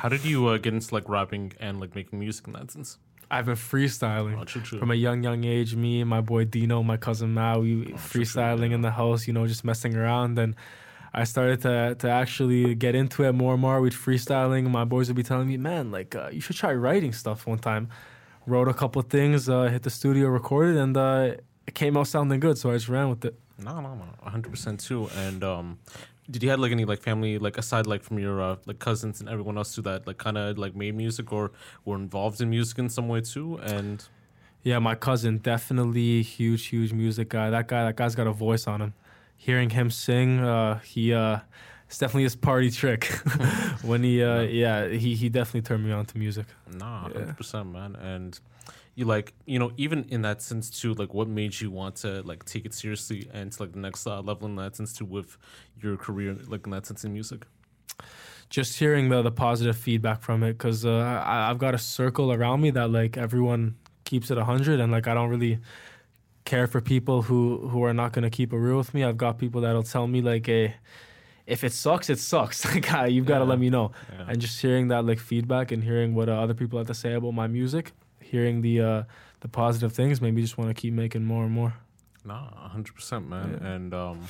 how 0.00 0.08
did 0.14 0.22
you 0.24 0.38
uh, 0.50 0.58
get 0.64 0.72
into 0.74 0.90
like 0.94 1.08
rapping 1.08 1.52
and 1.60 1.80
like 1.82 1.92
making 1.94 2.18
music 2.24 2.46
in 2.48 2.52
that 2.58 2.70
sense? 2.70 2.98
I've 3.30 3.46
been 3.46 3.54
freestyling. 3.54 4.38
Oh, 4.40 4.44
true, 4.44 4.60
true. 4.62 4.78
From 4.78 4.90
a 4.90 4.94
young, 4.94 5.22
young 5.22 5.44
age, 5.44 5.76
me 5.76 6.00
and 6.00 6.10
my 6.10 6.20
boy 6.20 6.44
Dino, 6.44 6.82
my 6.82 6.96
cousin 6.96 7.32
Mao, 7.32 7.60
we 7.60 7.72
Oh, 7.72 7.84
true, 7.84 7.84
true, 7.84 8.22
freestyling 8.22 8.70
yeah. 8.70 8.74
in 8.76 8.80
the 8.80 8.90
house, 8.90 9.26
you 9.26 9.32
know, 9.32 9.46
just 9.46 9.64
messing 9.64 9.94
around. 9.96 10.38
And 10.38 10.54
I 11.14 11.24
started 11.24 11.60
to 11.62 11.94
to 12.02 12.08
actually 12.10 12.74
get 12.74 12.94
into 12.94 13.24
it 13.24 13.32
more 13.32 13.52
and 13.54 13.62
more. 13.62 13.80
We'd 13.80 13.92
freestyling. 13.92 14.68
My 14.70 14.84
boys 14.84 15.08
would 15.08 15.16
be 15.16 15.22
telling 15.22 15.48
me, 15.48 15.56
"Man, 15.56 15.90
like 15.90 16.14
uh, 16.14 16.28
you 16.32 16.40
should 16.40 16.56
try 16.56 16.72
writing 16.74 17.12
stuff." 17.12 17.46
One 17.46 17.58
time, 17.58 17.88
wrote 18.46 18.68
a 18.68 18.74
couple 18.74 19.02
things, 19.02 19.48
uh, 19.48 19.64
hit 19.64 19.82
the 19.82 19.90
studio, 19.90 20.28
recorded, 20.28 20.76
and 20.76 20.96
uh, 20.96 21.34
it 21.66 21.74
came 21.74 21.96
out 21.96 22.06
sounding 22.08 22.40
good. 22.40 22.58
So 22.58 22.70
I 22.70 22.74
just 22.74 22.88
ran 22.88 23.08
with 23.10 23.24
it. 23.24 23.34
No, 23.58 23.80
no, 23.80 23.94
no, 23.94 24.04
hundred 24.22 24.50
percent 24.50 24.80
too. 24.80 25.08
And 25.16 25.42
um, 25.44 25.78
did 26.30 26.42
you 26.42 26.50
have 26.50 26.60
like 26.60 26.72
any 26.72 26.84
like 26.84 27.02
family 27.02 27.38
like 27.38 27.58
aside 27.58 27.86
like 27.86 28.02
from 28.02 28.18
your 28.18 28.40
uh, 28.40 28.56
like 28.66 28.78
cousins 28.78 29.20
and 29.20 29.28
everyone 29.28 29.56
else 29.58 29.74
too 29.74 29.82
that 29.82 30.06
like 30.06 30.18
kind 30.18 30.38
of 30.38 30.58
like 30.58 30.74
made 30.76 30.94
music 30.94 31.32
or 31.32 31.50
were 31.84 31.96
involved 31.96 32.40
in 32.40 32.50
music 32.50 32.78
in 32.78 32.88
some 32.88 33.08
way 33.08 33.20
too? 33.20 33.56
And 33.56 34.02
Yeah, 34.62 34.78
my 34.78 34.94
cousin 34.94 35.38
definitely 35.38 36.22
huge, 36.22 36.66
huge 36.66 36.92
music 36.92 37.30
guy. 37.30 37.50
That 37.50 37.66
guy, 37.68 37.84
that 37.84 37.96
guy's 37.96 38.14
got 38.14 38.26
a 38.26 38.32
voice 38.32 38.66
on 38.66 38.80
him. 38.80 38.92
Hearing 39.36 39.70
him 39.70 39.90
sing, 39.90 40.38
uh, 40.40 40.80
he 40.80 41.14
uh, 41.14 41.38
it's 41.88 41.98
definitely 41.98 42.24
his 42.24 42.36
party 42.36 42.70
trick. 42.70 43.04
when 43.82 44.02
he, 44.02 44.22
uh, 44.22 44.42
yeah, 44.42 44.86
he 44.88 45.14
he 45.14 45.28
definitely 45.30 45.62
turned 45.62 45.84
me 45.84 45.92
on 45.92 46.04
to 46.06 46.18
music. 46.18 46.46
nah, 46.70 47.08
Yeah. 47.08 47.14
hundred 47.14 47.36
percent, 47.38 47.72
man. 47.72 47.96
And 47.96 48.38
you 48.96 49.04
like 49.04 49.32
you 49.46 49.58
know 49.58 49.70
even 49.76 50.04
in 50.08 50.22
that 50.22 50.42
sense 50.42 50.68
too, 50.70 50.94
like 50.94 51.14
what 51.14 51.28
made 51.28 51.60
you 51.60 51.70
want 51.70 51.96
to 51.96 52.22
like 52.22 52.44
take 52.44 52.64
it 52.66 52.74
seriously 52.74 53.28
and 53.32 53.52
to 53.52 53.62
like 53.62 53.72
the 53.72 53.78
next 53.78 54.06
uh, 54.06 54.20
level 54.20 54.46
in 54.48 54.56
that 54.56 54.76
sense 54.76 54.92
too 54.92 55.04
with 55.04 55.36
your 55.80 55.96
career 55.96 56.36
like 56.48 56.66
in 56.66 56.72
that 56.72 56.86
sense 56.86 57.04
in 57.04 57.12
music. 57.12 57.46
Just 58.48 58.78
hearing 58.80 59.08
the 59.10 59.22
the 59.22 59.30
positive 59.30 59.76
feedback 59.76 60.22
from 60.22 60.42
it, 60.42 60.54
because 60.54 60.84
uh, 60.84 60.90
I, 61.24 61.50
I've 61.50 61.58
got 61.58 61.72
a 61.74 61.78
circle 61.78 62.32
around 62.32 62.60
me 62.60 62.70
that 62.70 62.90
like 62.90 63.16
everyone 63.16 63.76
keeps 64.04 64.30
it 64.30 64.38
hundred, 64.38 64.80
and 64.80 64.90
like 64.90 65.06
I 65.06 65.14
don't 65.14 65.28
really 65.30 65.60
care 66.44 66.66
for 66.66 66.80
people 66.80 67.22
who 67.22 67.68
who 67.68 67.84
are 67.84 67.94
not 67.94 68.12
gonna 68.12 68.28
keep 68.30 68.52
it 68.52 68.56
real 68.58 68.78
with 68.78 68.92
me. 68.92 69.04
I've 69.04 69.16
got 69.16 69.38
people 69.38 69.60
that'll 69.60 69.84
tell 69.84 70.08
me 70.08 70.20
like, 70.20 70.46
"Hey, 70.46 70.74
if 71.46 71.62
it 71.62 71.72
sucks, 71.72 72.10
it 72.10 72.18
sucks." 72.18 72.64
Like 72.74 73.12
you've 73.12 73.24
got 73.26 73.38
to 73.38 73.44
Yeah. 73.44 73.50
let 73.50 73.60
me 73.60 73.70
know. 73.70 73.92
Yeah. 74.12 74.24
and 74.30 74.40
just 74.40 74.60
hearing 74.60 74.88
that 74.88 75.04
like 75.04 75.20
feedback 75.20 75.70
and 75.70 75.84
hearing 75.84 76.16
what 76.16 76.28
uh, 76.28 76.32
other 76.32 76.54
people 76.54 76.76
have 76.78 76.88
to 76.88 76.94
say 76.94 77.12
about 77.12 77.34
my 77.34 77.46
music, 77.46 77.92
hearing 78.30 78.62
the 78.62 78.80
uh, 78.80 79.02
the 79.40 79.48
positive 79.48 79.92
things, 79.92 80.20
made 80.20 80.34
me 80.34 80.42
just 80.42 80.58
want 80.58 80.74
to 80.74 80.80
keep 80.80 80.94
making 80.94 81.24
more 81.24 81.44
and 81.44 81.52
more. 81.52 81.74
Nah, 82.24 82.68
hundred 82.68 82.94
percent, 82.94 83.28
man. 83.28 83.58
Yeah. 83.60 83.68
And 83.68 83.94
um, 83.94 84.20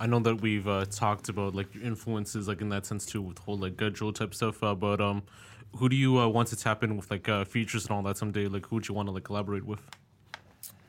I 0.00 0.06
know 0.06 0.20
that 0.20 0.40
we've 0.40 0.66
uh, 0.66 0.86
talked 0.86 1.28
about 1.28 1.54
like 1.54 1.74
your 1.74 1.84
influences, 1.84 2.48
like 2.48 2.60
in 2.60 2.68
that 2.70 2.86
sense 2.86 3.06
too, 3.06 3.22
with 3.22 3.38
whole 3.38 3.58
like 3.58 3.76
Gudjo 3.76 4.14
type 4.14 4.34
stuff. 4.34 4.62
Uh, 4.62 4.74
but 4.74 5.00
um, 5.00 5.22
who 5.76 5.88
do 5.88 5.96
you 5.96 6.18
uh, 6.18 6.28
want 6.28 6.48
to 6.48 6.56
tap 6.56 6.82
in 6.82 6.96
with 6.96 7.10
like 7.10 7.28
uh, 7.28 7.44
features 7.44 7.84
and 7.84 7.92
all 7.92 8.02
that 8.02 8.16
someday? 8.16 8.46
Like, 8.46 8.66
who 8.66 8.76
would 8.76 8.88
you 8.88 8.94
want 8.94 9.08
to 9.08 9.12
like 9.12 9.24
collaborate 9.24 9.64
with? 9.64 9.80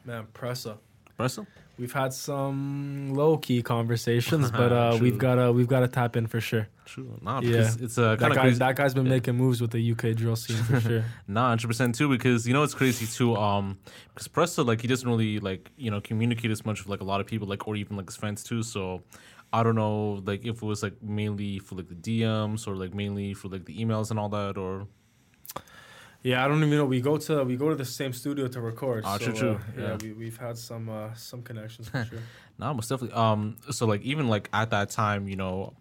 Man, 0.06 0.26
Pressa. 0.34 0.78
Russell? 1.18 1.48
We've 1.80 1.94
had 1.94 2.12
some 2.14 3.14
low 3.14 3.38
key 3.38 3.62
conversations, 3.62 4.50
but 4.62 4.72
uh, 4.72 4.98
we've 5.00 5.18
got 5.18 5.36
to 5.36 5.52
we've 5.52 5.68
got 5.68 5.82
to 5.82 5.88
tap 5.88 6.16
in 6.16 6.26
for 6.28 6.42
sure. 6.42 6.68
True. 6.86 7.20
Nah, 7.22 7.42
Yeah. 7.42 7.52
because 7.52 7.76
it's 7.82 7.98
uh, 7.98 8.16
That 8.16 8.20
kind 8.20 8.32
of 8.32 8.36
guy, 8.38 8.42
crazy. 8.44 8.60
that 8.60 8.76
guy's 8.76 8.94
been 8.94 9.06
Yeah. 9.06 9.12
making 9.12 9.36
moves 9.36 9.62
with 9.62 9.72
the 9.72 9.92
UK 9.92 10.16
drill 10.16 10.36
scene 10.36 10.58
for 10.64 10.80
sure. 10.82 11.04
Nah, 11.28 11.50
hundred 11.50 11.68
percent 11.68 11.94
too. 11.96 12.10
Because 12.10 12.48
you 12.48 12.54
know 12.54 12.64
it's 12.64 12.74
crazy 12.74 13.06
too. 13.06 13.36
Um, 13.36 13.78
because 14.14 14.28
Pressa 14.28 14.66
like 14.66 14.82
he 14.82 14.88
doesn't 14.88 15.08
really 15.08 15.40
like 15.40 15.70
you 15.78 15.92
know 15.92 16.02
communicate 16.02 16.50
as 16.52 16.66
much 16.66 16.80
with 16.80 16.90
like 16.90 17.02
a 17.02 17.06
lot 17.06 17.22
of 17.22 17.28
people 17.28 17.48
like 17.48 17.68
or 17.68 17.76
even 17.76 17.96
like 17.98 18.08
his 18.08 18.16
friends 18.16 18.44
too. 18.44 18.64
So 18.64 19.04
I 19.54 19.62
don't 19.64 19.76
know 19.76 20.24
like 20.26 20.46
if 20.46 20.58
it 20.58 20.66
was 20.66 20.82
like 20.82 21.02
mainly 21.04 21.60
for 21.60 21.76
like 21.76 21.90
the 21.90 21.96
DMs 21.96 22.68
or 22.68 22.76
like 22.76 22.94
mainly 22.96 23.34
for 23.36 23.50
like 23.50 23.66
the 23.66 23.78
emails 23.78 24.10
and 24.10 24.20
all 24.20 24.30
that 24.30 24.58
or 24.58 24.88
Yeah, 26.24 26.44
I 26.44 26.48
don't 26.48 26.58
even 26.58 26.72
know. 26.72 26.86
We 26.86 27.00
go 27.02 27.18
to 27.18 27.44
we 27.44 27.56
go 27.56 27.70
to 27.70 27.76
the 27.76 27.86
same 27.86 28.12
studio 28.14 28.48
to 28.48 28.60
record. 28.62 29.04
Ah, 29.06 29.18
so, 29.18 29.26
true, 29.26 29.34
true. 29.34 29.52
uh, 29.52 29.60
yeah, 29.78 29.84
Yeah. 29.90 29.98
we 30.02 30.12
we've 30.14 30.38
had 30.38 30.58
some 30.58 30.90
uh, 30.90 31.14
some 31.14 31.42
connections 31.42 31.90
for 31.90 32.04
sure. 32.10 32.20
No, 32.60 32.74
most 32.74 32.90
definitely. 32.90 33.16
Um, 33.16 33.58
so 33.72 33.86
like 33.86 34.02
even 34.02 34.28
like 34.28 34.50
at 34.52 34.70
that 34.72 34.90
time, 34.90 35.28
you 35.28 35.36
know, 35.36 35.74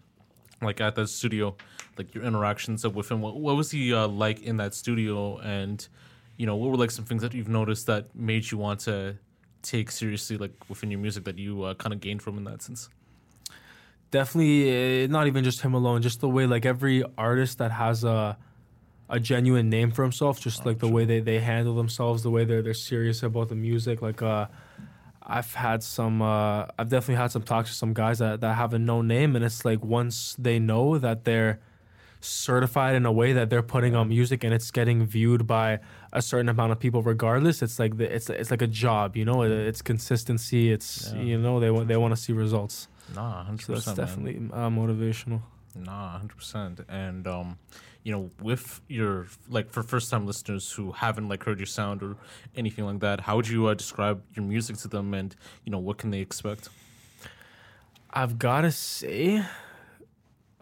like 0.62 0.80
at 0.80 0.94
that 0.96 1.08
studio, 1.08 1.56
like 1.98 2.14
your 2.14 2.22
interactions 2.24 2.86
with 2.86 3.10
him. 3.10 3.20
What, 3.22 3.36
what 3.40 3.56
was 3.56 3.70
he 3.70 3.92
uh, 3.94 4.06
like 4.08 4.42
in 4.42 4.58
that 4.58 4.74
studio? 4.74 5.38
And 5.38 5.86
you 6.36 6.46
know, 6.46 6.54
what 6.56 6.70
were 6.70 6.76
like 6.76 6.90
some 6.90 7.04
things 7.06 7.22
that 7.22 7.32
you've 7.34 7.48
noticed 7.48 7.86
that 7.86 8.14
made 8.14 8.50
you 8.50 8.58
want 8.58 8.80
to 8.80 9.16
take 9.62 9.90
seriously, 9.90 10.36
like 10.36 10.52
within 10.68 10.90
your 10.90 11.00
music, 11.00 11.24
that 11.24 11.38
you 11.38 11.62
uh, 11.64 11.74
kind 11.74 11.92
of 11.94 12.00
gained 12.00 12.22
from 12.22 12.36
in 12.38 12.44
that 12.44 12.62
sense? 12.62 12.88
Definitely, 14.12 15.04
uh, 15.04 15.06
not 15.08 15.26
even 15.26 15.42
just 15.44 15.62
him 15.62 15.74
alone. 15.74 16.00
Just 16.02 16.20
the 16.20 16.28
way 16.28 16.46
like 16.46 16.64
every 16.64 17.02
artist 17.18 17.58
that 17.58 17.72
has 17.72 18.04
a 18.04 18.36
a 19.08 19.20
genuine 19.20 19.68
name 19.70 19.90
for 19.92 20.02
himself, 20.02 20.40
just 20.40 20.66
like 20.66 20.78
the 20.80 20.88
way 20.88 21.04
they, 21.04 21.20
they 21.20 21.38
handle 21.40 21.74
themselves, 21.76 22.22
the 22.22 22.30
way 22.30 22.44
they're 22.44 22.62
they're 22.62 22.74
serious 22.74 23.22
about 23.22 23.48
the 23.48 23.54
music. 23.54 24.02
Like 24.02 24.20
uh, 24.22 24.46
I've 25.22 25.54
had 25.54 25.82
some, 25.82 26.22
uh, 26.22 26.66
I've 26.78 26.88
definitely 26.88 27.16
had 27.22 27.30
some 27.32 27.42
talks 27.42 27.70
with 27.70 27.76
some 27.76 27.94
guys 27.94 28.18
that, 28.18 28.40
that 28.40 28.54
have 28.54 28.74
a 28.74 28.78
no 28.78 29.02
name, 29.02 29.36
and 29.36 29.44
it's 29.44 29.64
like 29.64 29.84
once 29.84 30.34
they 30.38 30.58
know 30.58 30.98
that 30.98 31.24
they're 31.24 31.60
certified 32.20 32.94
in 32.96 33.06
a 33.06 33.12
way 33.12 33.32
that 33.32 33.50
they're 33.50 33.62
putting 33.62 33.94
on 33.94 34.08
music 34.08 34.42
and 34.42 34.52
it's 34.52 34.70
getting 34.70 35.04
viewed 35.06 35.46
by 35.46 35.78
a 36.12 36.20
certain 36.22 36.48
amount 36.48 36.72
of 36.72 36.78
people 36.80 37.02
regardless 37.02 37.62
it's 37.62 37.78
like 37.78 37.98
the, 37.98 38.12
it's 38.12 38.28
it's 38.30 38.50
like 38.50 38.62
a 38.62 38.66
job 38.66 39.16
you 39.16 39.24
know? 39.24 39.42
It- 39.42 39.52
it's 39.52 39.82
consistency 39.82 40.72
it's 40.72 41.12
Yeah. 41.12 41.20
you 41.22 41.38
know 41.38 41.60
they 41.60 41.70
want 41.70 41.86
they 41.88 41.96
want 41.96 42.16
to 42.16 42.20
see 42.20 42.32
results. 42.32 42.88
Nah, 43.14 43.44
hundred 43.44 43.66
so 43.66 43.74
that's 43.74 43.92
definitely 43.92 44.36
uh, 44.52 44.68
motivational. 44.68 45.42
Nah, 45.76 46.18
hundred 46.18 46.36
percent. 46.36 46.80
And 46.88 47.26
um, 47.28 47.58
you 48.06 48.12
know, 48.12 48.30
with 48.40 48.80
your 48.86 49.26
like 49.48 49.68
for 49.72 49.82
first 49.82 50.12
time 50.12 50.28
listeners 50.28 50.70
who 50.70 50.92
haven't 50.92 51.28
like 51.28 51.42
heard 51.42 51.58
your 51.58 51.66
sound 51.66 52.04
or 52.04 52.14
anything 52.54 52.84
like 52.86 53.00
that, 53.00 53.22
how 53.22 53.34
would 53.34 53.48
you 53.48 53.66
uh, 53.66 53.74
describe 53.74 54.22
your 54.32 54.44
music 54.44 54.76
to 54.76 54.86
them? 54.86 55.12
And 55.12 55.34
you 55.64 55.72
know, 55.72 55.80
what 55.80 55.98
can 55.98 56.12
they 56.12 56.20
expect? 56.20 56.68
I've 58.10 58.38
got 58.38 58.60
to 58.60 58.70
say, 58.70 59.44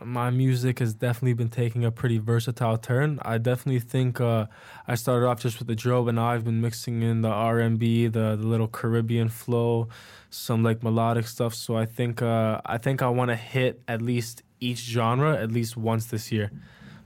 my 0.03 0.31
music 0.31 0.79
has 0.79 0.95
definitely 0.95 1.35
been 1.35 1.51
taking 1.51 1.85
a 1.85 1.91
pretty 1.91 2.17
versatile 2.17 2.79
turn. 2.79 3.19
I 3.21 3.37
definitely 3.37 3.81
think 3.81 4.23
uh, 4.23 4.47
I 4.89 4.95
started 4.95 5.27
off 5.27 5.43
just 5.43 5.59
with 5.59 5.69
the 5.69 5.77
drill, 5.77 6.03
but 6.03 6.15
now 6.15 6.29
I've 6.29 6.45
been 6.45 6.63
mixing 6.63 7.03
in 7.03 7.21
the 7.21 7.29
R 7.29 7.59
and 7.59 7.79
B, 7.79 8.07
the 8.07 8.37
the 8.37 8.47
little 8.47 8.69
Caribbean 8.69 9.29
flow, 9.29 9.89
some 10.31 10.63
like 10.63 10.83
melodic 10.83 11.27
stuff. 11.27 11.55
So 11.55 11.77
I 11.77 11.85
think 11.85 12.23
uh, 12.23 12.63
I 12.65 12.79
think 12.79 13.03
I 13.03 13.11
want 13.11 13.29
to 13.33 13.37
hit 13.37 13.83
at 13.87 14.01
least 14.01 14.43
each 14.61 14.79
genre 14.79 15.37
at 15.37 15.53
least 15.53 15.77
once 15.77 16.07
this 16.07 16.33
year. 16.33 16.51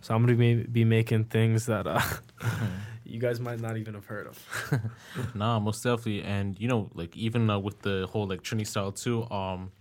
So 0.00 0.14
I'm 0.14 0.22
gonna 0.22 0.36
be, 0.36 0.54
be 0.54 0.84
making 0.84 1.24
things 1.24 1.66
that 1.66 1.86
uh, 1.86 2.00
you 3.04 3.18
guys 3.18 3.40
might 3.40 3.60
not 3.60 3.76
even 3.76 3.94
have 3.94 4.06
heard 4.06 4.26
of. 4.26 4.80
Nah, 5.34 5.58
most 5.58 5.82
definitely. 5.82 6.22
And 6.22 6.58
you 6.60 6.68
know, 6.68 6.90
like 6.94 7.16
even 7.16 7.50
uh, 7.50 7.58
with 7.58 7.82
the 7.82 8.06
whole 8.10 8.26
like 8.26 8.42
Trini 8.42 8.66
style 8.66 8.92
too. 8.92 9.28
Um, 9.30 9.72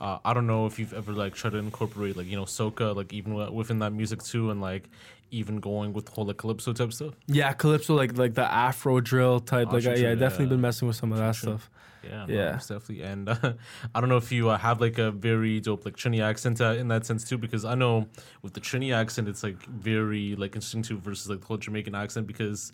uh, 0.00 0.18
I 0.24 0.32
don't 0.32 0.46
know 0.46 0.66
if 0.66 0.78
you've 0.78 0.92
ever 0.94 1.12
like 1.12 1.34
tried 1.34 1.50
to 1.50 1.58
incorporate 1.58 2.16
like 2.16 2.26
you 2.26 2.36
know 2.36 2.44
soca 2.44 2.94
like 2.94 3.12
even 3.12 3.32
wi- 3.32 3.50
within 3.50 3.80
that 3.80 3.92
music 3.92 4.22
too, 4.22 4.50
and 4.50 4.60
like 4.60 4.88
even 5.30 5.58
going 5.60 5.92
with 5.92 6.06
the 6.06 6.12
whole 6.12 6.24
like 6.24 6.36
calypso 6.36 6.72
type 6.72 6.92
stuff. 6.92 7.14
Yeah, 7.26 7.52
calypso 7.52 7.94
like 7.94 8.16
like 8.16 8.34
the 8.34 8.44
Afro 8.50 9.00
drill 9.00 9.40
type. 9.40 9.68
Oh, 9.70 9.74
like 9.74 9.82
true, 9.82 9.92
I, 9.92 9.94
true, 9.96 10.04
yeah, 10.04 10.12
I 10.12 10.14
definitely 10.14 10.46
yeah. 10.46 10.50
been 10.50 10.60
messing 10.60 10.88
with 10.88 10.96
some 10.96 11.12
of 11.12 11.18
that 11.18 11.34
True. 11.34 11.50
stuff. 11.58 11.70
Yeah, 12.04 12.26
no, 12.26 12.34
Yeah. 12.34 12.52
most 12.52 12.68
definitely. 12.68 13.02
And 13.02 13.28
uh, 13.28 13.36
I 13.94 14.00
don't 14.00 14.08
know 14.08 14.16
if 14.16 14.30
you 14.32 14.48
uh, 14.50 14.58
have 14.58 14.80
like 14.80 14.98
a 14.98 15.10
very 15.10 15.60
dope 15.60 15.84
like 15.84 15.96
Trini 15.96 16.22
accent 16.22 16.60
uh, 16.60 16.72
in 16.72 16.88
that 16.88 17.06
sense 17.06 17.28
too, 17.28 17.38
because 17.38 17.64
I 17.64 17.74
know 17.74 18.06
with 18.42 18.54
the 18.54 18.60
Trini 18.60 18.94
accent, 18.94 19.28
it's 19.28 19.42
like 19.42 19.60
very 19.66 20.36
like 20.36 20.54
interesting 20.54 20.82
too 20.82 20.98
versus 20.98 21.28
like 21.28 21.40
the 21.40 21.46
whole 21.46 21.56
Jamaican 21.56 21.94
accent 21.94 22.26
because 22.26 22.72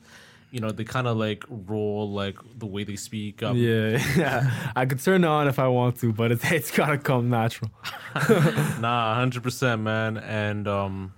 you 0.50 0.60
know 0.60 0.70
they 0.70 0.84
kind 0.84 1.08
of 1.08 1.16
like 1.16 1.44
roll 1.48 2.12
like 2.12 2.36
the 2.58 2.66
way 2.66 2.84
they 2.84 2.96
speak. 2.96 3.42
Um, 3.42 3.56
Yeah, 3.56 3.98
yeah. 4.16 4.70
I 4.76 4.86
could 4.86 5.00
turn 5.00 5.24
it 5.24 5.26
on 5.26 5.48
if 5.48 5.58
I 5.58 5.68
want 5.68 5.98
to, 6.00 6.12
but 6.12 6.30
it's 6.30 6.44
it's 6.52 6.70
gotta 6.70 6.98
come 6.98 7.28
natural. 7.30 7.70
Nah, 8.80 9.14
hundred 9.14 9.42
percent, 9.42 9.82
man. 9.82 10.18
And 10.18 10.68
um, 10.68 11.12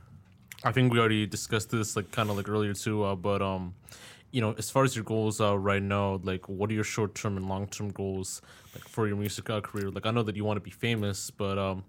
I 0.65 0.73
think 0.73 0.93
we 0.93 0.99
already 0.99 1.27
discussed 1.27 1.71
this 1.71 1.97
like 1.97 2.11
kind 2.13 2.31
of 2.31 2.37
like 2.37 2.49
earlier 2.49 2.73
too. 2.75 3.03
Uh, 3.05 3.15
but 3.15 3.43
um, 3.43 3.75
you 4.31 4.41
know, 4.41 4.55
as 4.59 4.71
far 4.71 4.85
as 4.85 4.95
your 4.95 5.05
goals 5.05 5.41
uh, 5.41 5.59
right 5.59 5.83
now, 5.83 6.21
like 6.23 6.49
what 6.49 6.71
are 6.71 6.75
your 6.75 6.85
short 6.85 7.15
term 7.15 7.37
and 7.37 7.49
long 7.49 7.67
term 7.69 7.91
goals 7.91 8.43
like 8.75 8.87
for 8.89 9.07
your 9.07 9.17
music 9.17 9.49
uh, 9.51 9.61
career? 9.61 9.91
Like 9.91 10.07
I 10.07 10.11
know 10.11 10.23
that 10.23 10.37
you 10.37 10.45
want 10.45 10.57
to 10.57 10.61
be 10.61 10.71
famous, 10.71 11.31
but 11.31 11.59
um, 11.59 11.85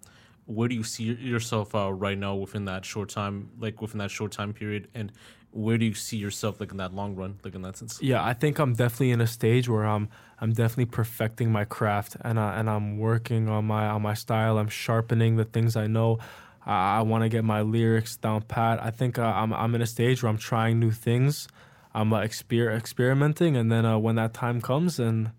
where 0.46 0.68
do 0.68 0.76
you 0.76 0.84
see 0.84 1.04
yourself 1.04 1.76
uh, 1.76 1.92
right 1.92 2.18
now 2.18 2.36
within 2.36 2.66
that 2.66 2.86
short 2.86 3.10
time, 3.10 3.50
like 3.60 3.82
within 3.82 4.00
that 4.00 4.12
short 4.12 4.32
time 4.32 4.54
period, 4.54 4.88
and 4.94 5.12
where 5.52 5.78
do 5.78 5.86
you 5.86 5.94
see 5.94 6.18
yourself 6.18 6.60
like 6.60 6.72
in 6.72 6.78
that 6.78 6.94
long 6.94 7.16
run, 7.16 7.40
like 7.44 7.56
in 7.56 7.62
that 7.64 7.78
sense? 7.78 8.02
Yeah, 8.02 8.24
I 8.24 8.34
think 8.34 8.60
I'm 8.60 8.74
definitely 8.74 9.12
in 9.12 9.22
a 9.22 9.28
stage 9.28 9.68
where 9.68 9.86
I'm 9.86 10.10
I'm 10.40 10.54
definitely 10.54 10.86
perfecting 10.86 11.52
my 11.52 11.66
craft 11.66 12.16
and 12.22 12.40
I, 12.40 12.60
and 12.60 12.70
I'm 12.70 12.98
working 12.98 13.50
on 13.50 13.66
my 13.66 13.88
on 13.88 14.02
my 14.02 14.14
style. 14.14 14.58
I'm 14.58 14.70
sharpening 14.70 15.36
the 15.36 15.46
things 15.46 15.76
I 15.76 15.88
know. 15.88 16.20
I, 16.66 17.00
I 17.00 17.02
want 17.02 17.24
to 17.24 17.30
get 17.30 17.44
my 17.44 17.62
lyrics 17.62 18.18
down 18.18 18.44
pat. 18.44 18.82
I 18.82 18.92
think 18.92 19.18
uh, 19.18 19.24
I'm 19.24 19.54
I'm 19.54 19.74
in 19.76 19.82
a 19.82 19.88
stage 19.88 20.22
where 20.22 20.30
I'm 20.30 20.38
trying 20.38 20.80
new 20.80 20.92
things. 20.92 21.48
I'm 21.94 22.14
uh, 22.14 22.20
exper- 22.22 22.76
experimenting, 22.76 23.56
and 23.58 23.72
then 23.72 23.86
uh, 23.86 23.98
when 23.98 24.16
that 24.16 24.34
time 24.34 24.62
comes 24.62 25.00
and 25.00 25.32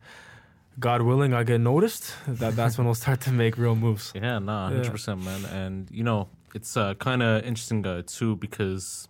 God 0.81 1.03
willing, 1.03 1.35
I 1.35 1.45
get 1.45 1.61
noticed. 1.61 2.15
That 2.27 2.57
that's 2.57 2.79
when 2.79 2.87
we'll 2.87 2.95
start 2.95 3.21
to 3.23 3.33
make 3.33 3.57
real 3.59 3.75
moves. 3.77 4.13
Yeah, 4.15 4.39
nah, 4.39 4.69
Yeah. 4.69 4.75
hundred 4.77 4.93
percent, 4.93 5.23
man. 5.25 5.45
And 5.47 5.89
you 5.91 6.05
know, 6.05 6.29
it's 6.55 6.77
uh, 6.77 6.95
kind 6.95 7.23
of 7.23 7.45
interesting 7.45 7.85
uh, 7.87 8.03
too 8.07 8.37
because 8.37 9.09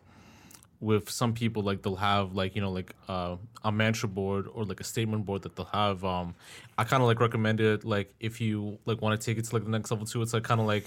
with 0.81 1.11
some 1.11 1.33
people, 1.35 1.63
like 1.63 1.83
they'll 1.83 1.97
have 1.97 2.35
like 2.35 2.55
you 2.55 2.61
know 2.63 2.71
like 2.71 2.95
uh, 3.09 3.37
a 3.65 3.73
mantra 3.73 4.09
board 4.09 4.47
or 4.53 4.65
like 4.65 4.81
a 4.81 4.85
statement 4.85 5.27
board 5.27 5.43
that 5.43 5.57
they'll 5.57 5.67
have. 5.67 6.05
Um, 6.05 6.35
I 6.79 6.85
kind 6.85 7.03
of 7.03 7.07
like 7.09 7.21
recommend 7.21 7.61
it. 7.61 7.85
Like 7.85 8.15
if 8.21 8.41
you 8.41 8.79
like 8.87 9.03
want 9.03 9.21
to 9.21 9.25
take 9.25 9.39
it 9.39 9.45
to 9.47 9.55
like 9.55 9.65
the 9.65 9.71
next 9.71 9.91
level 9.91 10.07
too, 10.07 10.23
it's 10.23 10.33
like 10.33 10.45
kind 10.45 10.61
of 10.61 10.67
like 10.67 10.85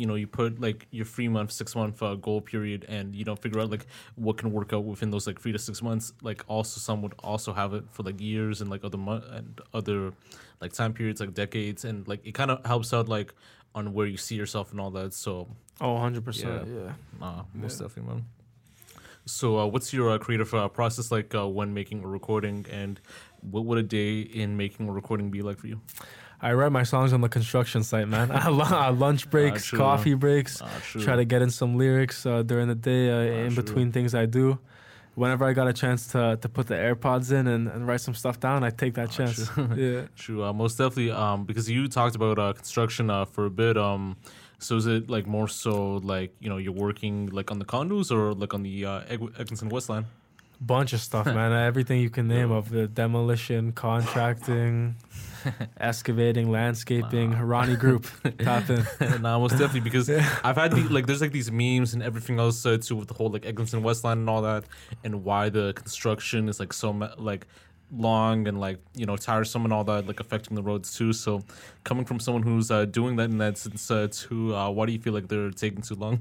you 0.00 0.06
know 0.06 0.14
you 0.14 0.26
put 0.26 0.60
like 0.60 0.86
your 0.90 1.04
three 1.04 1.28
month, 1.28 1.52
six 1.52 1.76
month 1.76 2.02
uh, 2.02 2.14
goal 2.14 2.40
period, 2.40 2.86
and 2.88 3.14
you 3.14 3.24
know 3.24 3.36
figure 3.36 3.60
out 3.60 3.70
like 3.70 3.86
what 4.16 4.38
can 4.38 4.50
work 4.50 4.72
out 4.72 4.84
within 4.84 5.10
those 5.10 5.26
like 5.26 5.38
three 5.38 5.52
to 5.52 5.58
six 5.58 5.82
months. 5.82 6.12
Like 6.22 6.42
also 6.48 6.80
some 6.80 7.02
would 7.02 7.14
also 7.22 7.52
have 7.52 7.74
it 7.74 7.84
for 7.90 8.02
like 8.02 8.18
years 8.20 8.62
and 8.62 8.70
like 8.70 8.82
other 8.82 8.96
month 8.98 9.24
and 9.30 9.60
other 9.74 10.12
like 10.62 10.72
time 10.72 10.94
periods, 10.94 11.20
like 11.20 11.34
decades, 11.34 11.84
and 11.84 12.08
like 12.08 12.26
it 12.26 12.32
kind 12.32 12.50
of 12.50 12.64
helps 12.64 12.94
out 12.94 13.08
like 13.08 13.34
on 13.74 13.92
where 13.92 14.06
you 14.06 14.16
see 14.16 14.36
yourself 14.36 14.72
and 14.72 14.80
all 14.80 14.90
that. 14.90 15.12
So, 15.12 15.48
Oh, 15.82 15.92
100 15.92 16.24
percent. 16.24 16.66
Yeah. 16.66 16.92
Yeah. 17.20 17.26
uh, 17.26 17.42
most 17.54 17.78
definitely, 17.78 18.14
man. 18.14 18.24
So, 19.26 19.58
uh, 19.58 19.66
what's 19.66 19.92
your 19.92 20.10
uh, 20.12 20.18
creative 20.18 20.52
uh, 20.54 20.68
process 20.68 21.12
like 21.12 21.34
uh, 21.34 21.46
when 21.46 21.74
making 21.74 22.02
a 22.04 22.06
recording, 22.08 22.64
and 22.70 22.98
what 23.42 23.64
would 23.66 23.78
a 23.78 23.82
day 23.82 24.20
in 24.20 24.56
making 24.56 24.88
a 24.88 24.92
recording 24.92 25.30
be 25.30 25.42
like 25.42 25.58
for 25.58 25.66
you? 25.66 25.80
I 26.42 26.52
write 26.54 26.72
my 26.72 26.84
songs 26.84 27.12
on 27.12 27.20
the 27.20 27.28
construction 27.28 27.82
site, 27.82 28.08
man. 28.08 28.28
Lunch 28.98 29.28
breaks, 29.28 29.66
true. 29.66 29.78
coffee 29.78 30.14
breaks. 30.14 30.62
True. 30.82 31.02
Try 31.02 31.16
to 31.16 31.24
get 31.24 31.42
in 31.42 31.50
some 31.50 31.76
lyrics 31.76 32.24
uh, 32.24 32.42
during 32.42 32.68
the 32.68 32.74
day, 32.74 33.10
uh, 33.10 33.44
in 33.44 33.52
true. 33.52 33.62
between 33.62 33.92
things 33.92 34.14
I 34.14 34.26
do. 34.26 34.58
Whenever 35.16 35.44
I 35.44 35.52
got 35.52 35.68
a 35.68 35.72
chance 35.72 36.06
to 36.08 36.38
to 36.40 36.48
put 36.48 36.66
the 36.68 36.74
AirPods 36.74 37.30
in 37.32 37.46
and, 37.46 37.68
and 37.68 37.86
write 37.86 38.00
some 38.00 38.14
stuff 38.14 38.40
down, 38.40 38.64
I 38.64 38.70
take 38.70 38.94
that 38.94 39.10
chance. 39.10 39.50
yeah. 39.76 40.02
True, 40.16 40.44
uh, 40.44 40.52
most 40.52 40.78
definitely. 40.78 41.10
Um, 41.10 41.44
because 41.44 41.68
you 41.68 41.88
talked 41.88 42.16
about 42.16 42.38
uh, 42.38 42.52
construction 42.54 43.10
uh, 43.10 43.26
for 43.26 43.44
a 43.44 43.50
bit. 43.50 43.76
Um, 43.76 44.16
so 44.58 44.76
is 44.76 44.86
it 44.86 45.10
like 45.10 45.26
more 45.26 45.48
so 45.48 45.96
like 45.96 46.34
you 46.40 46.48
know 46.48 46.58
you're 46.58 46.72
working 46.72 47.26
like 47.26 47.50
on 47.50 47.58
the 47.58 47.64
condos 47.64 48.10
or 48.10 48.32
like 48.32 48.54
on 48.54 48.62
the 48.62 48.86
uh, 48.86 49.00
Egg- 49.08 49.34
Eglinton 49.38 49.68
Westland? 49.68 50.06
Bunch 50.60 50.92
of 50.92 51.00
stuff, 51.00 51.26
man. 51.38 51.52
Everything 51.52 52.00
you 52.00 52.10
can 52.10 52.28
name 52.28 52.50
of 52.50 52.68
the 52.68 52.86
demolition, 52.86 53.72
contracting, 53.72 54.96
excavating, 55.80 56.50
landscaping. 56.50 57.32
Ronnie 57.32 57.76
Group, 57.76 58.06
tap 58.38 58.68
in. 58.68 58.84
nah, 59.22 59.38
most 59.38 59.52
definitely 59.52 59.80
because 59.80 60.10
I've 60.10 60.56
had 60.56 60.72
the, 60.72 60.82
like 60.90 61.06
there's 61.06 61.22
like 61.22 61.32
these 61.32 61.50
memes 61.50 61.94
and 61.94 62.02
everything 62.02 62.38
else 62.38 62.64
uh, 62.66 62.76
too 62.76 62.96
with 62.96 63.08
the 63.08 63.14
whole 63.14 63.30
like 63.30 63.46
Eglinton 63.46 63.82
Westland 63.82 64.20
and 64.20 64.28
all 64.28 64.42
that, 64.42 64.64
and 65.02 65.24
why 65.24 65.48
the 65.48 65.72
construction 65.72 66.48
is 66.48 66.60
like 66.60 66.74
so 66.74 66.92
ma- 66.92 67.14
like 67.16 67.46
long 67.92 68.46
and 68.46 68.60
like 68.60 68.78
you 68.94 69.06
know 69.06 69.16
tiresome 69.16 69.64
and 69.64 69.72
all 69.72 69.84
that, 69.84 70.06
like 70.06 70.20
affecting 70.20 70.56
the 70.56 70.62
roads 70.62 70.94
too. 70.94 71.14
So 71.14 71.42
coming 71.84 72.04
from 72.04 72.20
someone 72.20 72.42
who's 72.42 72.70
uh, 72.70 72.84
doing 72.84 73.16
that 73.16 73.30
in 73.30 73.38
that 73.38 73.56
sense 73.56 73.90
uh, 73.90 74.08
too, 74.10 74.54
uh, 74.54 74.68
why 74.68 74.84
do 74.84 74.92
you 74.92 75.00
feel 75.00 75.14
like 75.14 75.28
they're 75.28 75.50
taking 75.50 75.80
too 75.80 75.94
long? 75.94 76.20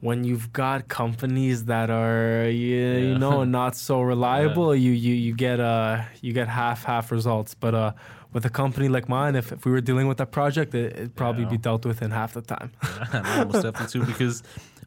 When 0.00 0.24
you've 0.24 0.50
got 0.52 0.88
companies 0.88 1.64
that 1.66 1.90
are 1.90 2.48
you, 2.48 2.76
you 3.10 3.18
know 3.18 3.44
not 3.44 3.76
so 3.76 4.00
reliable 4.14 4.74
you, 4.74 4.92
you 4.92 5.14
you 5.14 5.32
get 5.34 5.60
uh 5.60 6.00
you 6.22 6.32
get 6.32 6.48
half 6.48 6.84
half 6.84 7.10
results 7.12 7.54
but 7.54 7.74
uh 7.74 7.92
with 8.32 8.44
a 8.46 8.50
company 8.50 8.88
like 8.88 9.08
mine 9.08 9.34
if, 9.36 9.52
if 9.52 9.64
we 9.66 9.70
were 9.72 9.80
dealing 9.80 10.06
with 10.08 10.16
that 10.18 10.30
project 10.32 10.74
it, 10.74 10.92
it'd 10.96 11.16
probably 11.16 11.42
Yeah. 11.44 11.50
be 11.50 11.58
dealt 11.58 11.84
with 11.84 12.00
in 12.02 12.10
half 12.10 12.32
the 12.32 12.42
time 12.42 12.70
Yeah, 13.12 13.44
most 13.44 13.62
definitely 13.62 13.88
too 13.88 14.04
because 14.04 14.42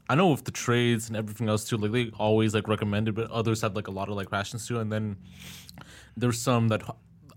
I 0.09 0.15
know 0.15 0.29
with 0.31 0.43
the 0.45 0.51
trades 0.51 1.07
and 1.07 1.15
everything 1.15 1.47
else 1.47 1.63
too, 1.63 1.77
like 1.77 1.91
they 1.93 2.09
always 2.19 2.53
like 2.53 2.67
recommend 2.67 3.07
it, 3.07 3.13
but 3.15 3.31
others 3.31 3.61
have 3.61 3.73
like 3.79 3.87
a 3.87 3.91
lot 3.91 4.09
of 4.09 4.15
like 4.17 4.29
rations 4.33 4.67
too. 4.67 4.77
And 4.81 4.91
then 4.91 5.15
there's 6.17 6.39
some 6.41 6.67
that 6.67 6.81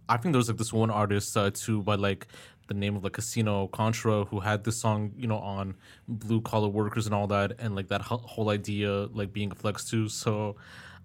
I 0.08 0.16
think 0.16 0.32
there 0.32 0.38
was 0.38 0.48
like 0.48 0.58
this 0.58 0.72
one 0.72 0.90
artist 0.90 1.36
uh, 1.36 1.50
too, 1.54 1.82
but 1.82 2.00
like 2.00 2.26
the 2.68 2.74
name 2.74 2.96
of 2.96 3.02
the 3.02 3.10
Casino 3.10 3.68
Contra, 3.68 4.24
who 4.24 4.40
had 4.40 4.64
this 4.64 4.76
song, 4.76 5.12
you 5.16 5.26
know, 5.26 5.38
on 5.38 5.74
blue 6.08 6.40
collar 6.40 6.68
workers 6.68 7.06
and 7.06 7.14
all 7.14 7.26
that, 7.28 7.52
and 7.58 7.74
like 7.76 7.88
that 7.88 8.02
whole- 8.02 8.50
idea 8.50 8.90
like 9.12 9.32
being 9.32 9.50
a 9.52 9.54
flex 9.54 9.84
too. 9.88 10.08
So 10.08 10.56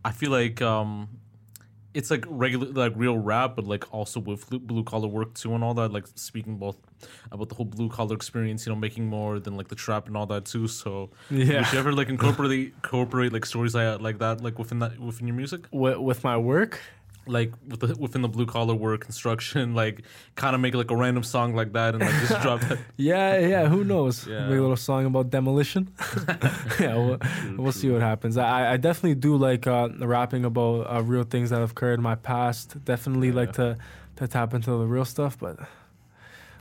I 0.04 0.12
feel 0.12 0.32
like 0.32 0.62
um 0.62 1.10
it's 1.94 2.10
like 2.10 2.24
regular 2.30 2.68
like 2.68 2.94
real 2.96 3.18
rap 3.18 3.54
but 3.58 3.66
like 3.66 3.94
also 3.94 4.18
with 4.22 4.50
blue 4.50 4.82
collar 4.84 5.10
work 5.10 5.34
too 5.34 5.54
and 5.54 5.62
all 5.62 5.74
that 5.74 5.92
like 5.92 6.06
speaking 6.16 6.56
both 6.58 6.78
about 7.34 7.50
the 7.50 7.56
whole 7.56 7.66
blue 7.66 7.90
collar 7.90 8.16
experience 8.16 8.66
you 8.66 8.72
know 8.72 8.80
making 8.80 9.06
more 9.06 9.40
than 9.42 9.58
like 9.58 9.68
the 9.68 9.76
trap 9.76 10.08
and 10.08 10.16
all 10.16 10.26
that 10.26 10.46
too 10.46 10.70
so 10.70 11.10
Yeah. 11.30 11.60
would 11.60 11.74
you 11.74 11.80
ever 11.80 11.92
like 11.92 12.08
incorporate 12.16 12.74
incorporate 12.76 13.34
like 13.34 13.46
stories 13.46 13.76
like, 13.76 14.00
like 14.00 14.20
that 14.20 14.42
like 14.42 14.58
within 14.58 14.80
that 14.80 14.98
within 15.00 15.28
your 15.28 15.36
music 15.36 15.68
with, 15.72 15.98
with 15.98 16.24
my 16.24 16.38
work. 16.38 16.80
Like 17.28 17.52
with 17.68 17.80
the, 17.82 17.96
within 18.00 18.22
the 18.22 18.28
blue 18.28 18.46
collar 18.46 18.74
work 18.74 19.02
construction 19.02 19.76
like 19.84 20.02
kind 20.36 20.56
of 20.56 20.62
make 20.62 20.74
like 20.74 20.90
a 20.92 20.96
random 20.96 21.24
song 21.24 21.54
like 21.54 21.72
that 21.74 21.94
and 21.94 22.04
like 22.04 22.14
just 22.28 22.42
drop 22.42 22.60
that 22.68 22.80
Yeah, 22.98 23.38
yeah. 23.40 23.68
Who 23.68 23.84
knows? 23.84 24.28
Yeah. 24.28 24.46
Maybe 24.46 24.58
a 24.58 24.62
little 24.62 24.76
song 24.76 25.06
about 25.06 25.30
demolition. 25.30 25.94
yeah, 26.80 26.96
we'll, 26.96 27.20
we'll 27.58 27.72
see 27.72 27.90
what 27.90 28.02
happens. 28.02 28.38
I, 28.38 28.74
I 28.74 28.78
definitely 28.78 29.16
do 29.16 29.36
like 29.36 29.68
uh, 29.68 29.90
rapping 30.00 30.46
about 30.46 30.92
uh, 30.92 31.02
real 31.04 31.24
things 31.24 31.52
that 31.52 31.60
have 31.60 31.72
occurred 31.72 31.96
in 31.96 32.02
my 32.04 32.16
past. 32.16 32.84
Definitely 32.86 33.32
like 33.32 33.54
to 33.54 33.78
to 34.18 34.28
tap 34.28 34.54
into 34.54 34.72
the 34.72 34.86
real 34.86 35.06
stuff, 35.06 35.38
but 35.40 35.58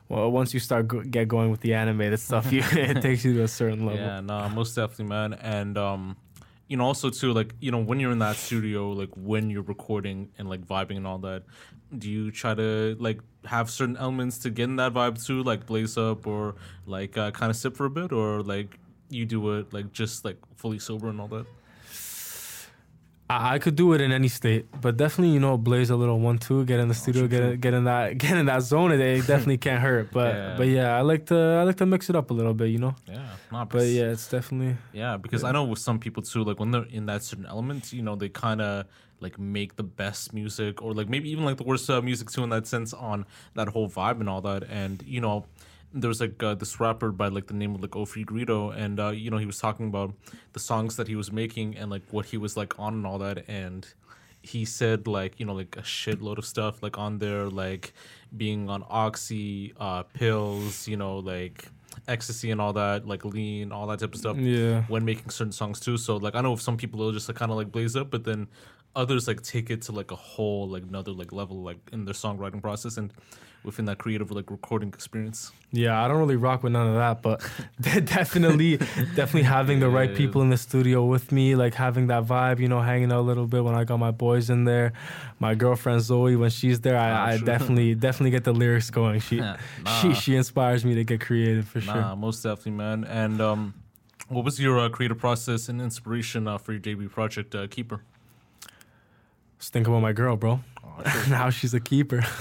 well, 0.08 0.30
once 0.30 0.52
you 0.52 0.60
start 0.60 0.88
go- 0.88 1.02
get 1.02 1.28
going 1.28 1.50
with 1.50 1.60
the 1.60 1.74
animated 1.74 2.18
stuff, 2.18 2.50
you, 2.52 2.62
it 2.72 3.00
takes 3.00 3.24
you 3.24 3.34
to 3.34 3.42
a 3.44 3.48
certain 3.48 3.86
level. 3.86 4.00
Yeah, 4.00 4.20
no, 4.20 4.48
most 4.48 4.74
definitely, 4.74 5.04
man. 5.06 5.34
And 5.34 5.78
um, 5.78 6.16
you 6.70 6.76
know, 6.76 6.84
also 6.84 7.10
too, 7.10 7.32
like 7.32 7.52
you 7.58 7.72
know, 7.72 7.78
when 7.78 7.98
you're 7.98 8.12
in 8.12 8.20
that 8.20 8.36
studio, 8.36 8.92
like 8.92 9.10
when 9.16 9.50
you're 9.50 9.64
recording 9.64 10.30
and 10.38 10.48
like 10.48 10.64
vibing 10.64 10.96
and 10.96 11.04
all 11.04 11.18
that, 11.18 11.42
do 11.98 12.08
you 12.08 12.30
try 12.30 12.54
to 12.54 12.96
like 13.00 13.18
have 13.44 13.68
certain 13.68 13.96
elements 13.96 14.38
to 14.38 14.50
get 14.50 14.64
in 14.64 14.76
that 14.76 14.94
vibe 14.94 15.22
too, 15.26 15.42
like 15.42 15.66
blaze 15.66 15.98
up 15.98 16.28
or 16.28 16.54
like 16.86 17.18
uh, 17.18 17.32
kind 17.32 17.50
of 17.50 17.56
sip 17.56 17.76
for 17.76 17.86
a 17.86 17.90
bit, 17.90 18.12
or 18.12 18.40
like 18.42 18.78
you 19.08 19.26
do 19.26 19.58
it 19.58 19.72
like 19.72 19.92
just 19.92 20.24
like 20.24 20.36
fully 20.54 20.78
sober 20.78 21.08
and 21.08 21.20
all 21.20 21.26
that? 21.26 21.46
I, 23.30 23.54
I 23.54 23.58
could 23.60 23.76
do 23.76 23.92
it 23.92 24.00
in 24.00 24.10
any 24.10 24.26
state, 24.28 24.66
but 24.80 24.96
definitely, 24.96 25.32
you 25.34 25.40
know, 25.40 25.56
blaze 25.56 25.90
a 25.90 25.96
little 25.96 26.18
one 26.18 26.38
two, 26.38 26.64
get 26.64 26.80
in 26.80 26.88
the 26.88 26.94
studio, 26.94 27.28
get 27.28 27.42
in, 27.42 27.60
get 27.60 27.74
in 27.74 27.84
that 27.84 28.18
get 28.24 28.36
in 28.36 28.46
that 28.46 28.62
zone. 28.62 28.90
It, 28.92 29.00
it 29.00 29.26
definitely 29.32 29.58
can't 29.58 29.80
hurt. 29.80 30.10
But 30.10 30.34
Yeah. 30.34 30.54
but 30.56 30.68
yeah, 30.68 30.96
I 30.98 31.02
like 31.02 31.26
to 31.26 31.36
I 31.36 31.62
like 31.62 31.76
to 31.76 31.86
mix 31.86 32.10
it 32.10 32.16
up 32.16 32.30
a 32.30 32.34
little 32.34 32.54
bit, 32.54 32.68
you 32.70 32.78
know. 32.78 32.94
Yeah, 33.06 33.28
not 33.52 33.70
But 33.70 33.84
yeah, 33.84 34.10
it's 34.10 34.28
definitely 34.28 34.76
Yeah, 34.92 35.16
because 35.16 35.44
I 35.44 35.52
know 35.52 35.64
with 35.64 35.78
some 35.78 35.98
people 36.00 36.22
too, 36.22 36.42
like 36.42 36.58
when 36.58 36.72
they're 36.72 36.90
in 36.90 37.06
that 37.06 37.22
certain 37.22 37.46
element, 37.46 37.92
you 37.92 38.02
know, 38.02 38.16
they 38.16 38.28
kind 38.28 38.60
of 38.60 38.86
like 39.20 39.38
make 39.38 39.76
the 39.76 39.82
best 39.84 40.32
music 40.32 40.82
or 40.82 40.94
like 40.94 41.08
maybe 41.08 41.30
even 41.30 41.44
like 41.44 41.58
the 41.58 41.64
worst 41.64 41.88
uh, 41.90 42.00
music 42.02 42.30
too 42.30 42.42
in 42.42 42.50
that 42.50 42.66
sense 42.66 42.92
on 42.94 43.26
that 43.54 43.68
whole 43.68 43.88
vibe 43.88 44.18
and 44.20 44.28
all 44.28 44.40
that. 44.40 44.64
And 44.64 45.02
you 45.06 45.20
know, 45.20 45.46
there's 45.92 46.20
like 46.20 46.42
uh, 46.42 46.54
this 46.54 46.80
rapper 46.80 47.10
by 47.10 47.28
like 47.28 47.46
the 47.46 47.54
name 47.54 47.74
of 47.74 47.82
like 47.82 47.92
Ofri 47.92 48.24
Grito, 48.24 48.70
and 48.70 49.00
uh, 49.00 49.08
you 49.10 49.30
know 49.30 49.38
he 49.38 49.46
was 49.46 49.58
talking 49.58 49.88
about 49.88 50.14
the 50.52 50.60
songs 50.60 50.96
that 50.96 51.08
he 51.08 51.16
was 51.16 51.32
making 51.32 51.76
and 51.76 51.90
like 51.90 52.02
what 52.10 52.26
he 52.26 52.36
was 52.36 52.56
like 52.56 52.78
on 52.78 52.94
and 52.94 53.06
all 53.06 53.18
that, 53.18 53.44
and 53.48 53.86
he 54.42 54.64
said 54.64 55.06
like 55.06 55.38
you 55.38 55.46
know 55.46 55.54
like 55.54 55.76
a 55.76 55.82
shitload 55.82 56.38
of 56.38 56.46
stuff 56.46 56.82
like 56.82 56.96
on 56.98 57.18
there 57.18 57.48
like 57.50 57.92
being 58.36 58.70
on 58.70 58.82
oxy 58.88 59.72
uh 59.78 60.02
pills 60.02 60.88
you 60.88 60.96
know 60.96 61.18
like 61.18 61.66
ecstasy 62.08 62.50
and 62.50 62.60
all 62.60 62.72
that 62.72 63.06
like 63.06 63.24
lean 63.24 63.72
all 63.72 63.86
that 63.86 63.98
type 64.00 64.12
of 64.14 64.18
stuff 64.20 64.36
Yeah. 64.36 64.82
when 64.88 65.04
making 65.04 65.30
certain 65.30 65.52
songs 65.52 65.80
too 65.80 65.96
so 65.96 66.16
like 66.16 66.34
i 66.34 66.40
know 66.40 66.56
some 66.56 66.76
people 66.76 67.00
will 67.00 67.12
just 67.12 67.28
like 67.28 67.36
kind 67.36 67.50
of 67.50 67.56
like 67.56 67.70
blaze 67.72 67.96
up 67.96 68.10
but 68.10 68.24
then 68.24 68.46
others 68.96 69.28
like 69.28 69.42
take 69.42 69.70
it 69.70 69.82
to 69.82 69.92
like 69.92 70.10
a 70.10 70.16
whole 70.16 70.68
like 70.68 70.82
another 70.82 71.12
like 71.12 71.32
level 71.32 71.62
like 71.62 71.78
in 71.92 72.04
their 72.04 72.14
songwriting 72.14 72.60
process 72.62 72.96
and 72.96 73.12
within 73.62 73.84
that 73.84 73.98
creative 73.98 74.30
like 74.30 74.50
recording 74.50 74.88
experience 74.88 75.52
Yeah, 75.70 76.02
I 76.02 76.08
don't 76.08 76.18
really 76.18 76.36
rock 76.36 76.62
with 76.62 76.72
none 76.72 76.88
of 76.88 76.94
that, 76.94 77.20
but 77.20 77.42
definitely, 78.06 78.78
definitely 78.78 79.42
having 79.42 79.80
the 79.80 79.88
right 79.90 80.10
Yeah. 80.10 80.16
people 80.16 80.40
in 80.42 80.48
the 80.48 80.56
studio 80.56 81.04
with 81.04 81.30
me, 81.30 81.54
like 81.54 81.74
having 81.74 82.06
that 82.08 82.24
vibe, 82.24 82.58
you 82.58 82.68
know, 82.68 82.80
hanging 82.80 83.12
out 83.12 83.20
a 83.20 83.26
little 83.30 83.46
bit 83.46 83.62
when 83.62 83.74
I 83.74 83.84
got 83.84 83.98
my 83.98 84.10
boys 84.12 84.48
in 84.50 84.64
there. 84.64 84.94
My 85.38 85.54
girlfriend 85.54 86.00
Zoe, 86.00 86.36
when 86.36 86.48
she's 86.50 86.80
there, 86.80 86.96
I, 86.98 87.10
ah, 87.10 87.24
I 87.26 87.36
definitely, 87.38 87.94
definitely 87.94 88.30
get 88.30 88.44
the 88.44 88.52
lyrics 88.52 88.90
going. 88.90 89.20
She, 89.20 89.36
Yeah, 89.40 89.56
she, 90.00 90.14
she 90.14 90.36
inspires 90.36 90.84
me 90.84 90.94
to 90.94 91.04
get 91.04 91.20
creative 91.20 91.68
for 91.68 91.79
Nah, 91.86 92.08
sure. 92.08 92.16
most 92.16 92.42
definitely, 92.42 92.72
man. 92.72 93.04
And 93.04 93.40
um, 93.40 93.74
what 94.28 94.44
was 94.44 94.60
your 94.60 94.78
uh, 94.78 94.88
creative 94.88 95.18
process 95.18 95.68
and 95.68 95.80
inspiration 95.80 96.46
uh, 96.46 96.58
for 96.58 96.72
your 96.72 96.80
JB 96.80 97.10
project, 97.10 97.54
uh, 97.54 97.66
Keeper? 97.66 98.02
Just 99.58 99.72
think 99.72 99.86
about 99.86 100.00
my 100.00 100.12
girl, 100.12 100.36
bro. 100.36 100.60
now 101.28 101.50
she's 101.50 101.74
a 101.74 101.80
keeper. 101.80 102.24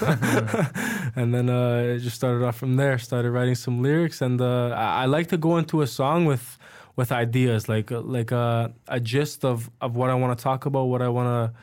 and 1.16 1.34
then 1.34 1.50
uh, 1.50 1.94
it 1.94 1.98
just 1.98 2.16
started 2.16 2.44
off 2.44 2.56
from 2.56 2.76
there. 2.76 2.98
Started 2.98 3.30
writing 3.30 3.54
some 3.54 3.82
lyrics, 3.82 4.22
and 4.22 4.40
uh, 4.40 4.68
I, 4.68 5.02
I 5.02 5.04
like 5.06 5.28
to 5.28 5.36
go 5.36 5.56
into 5.56 5.82
a 5.82 5.86
song 5.86 6.24
with 6.24 6.58
with 6.96 7.12
ideas, 7.12 7.68
like 7.68 7.90
like 7.90 8.32
uh, 8.32 8.68
a 8.88 9.00
gist 9.00 9.44
of 9.44 9.70
of 9.80 9.96
what 9.96 10.10
I 10.10 10.14
want 10.14 10.38
to 10.38 10.42
talk 10.42 10.66
about, 10.66 10.84
what 10.84 11.02
I 11.02 11.08
want 11.08 11.28
to 11.28 11.58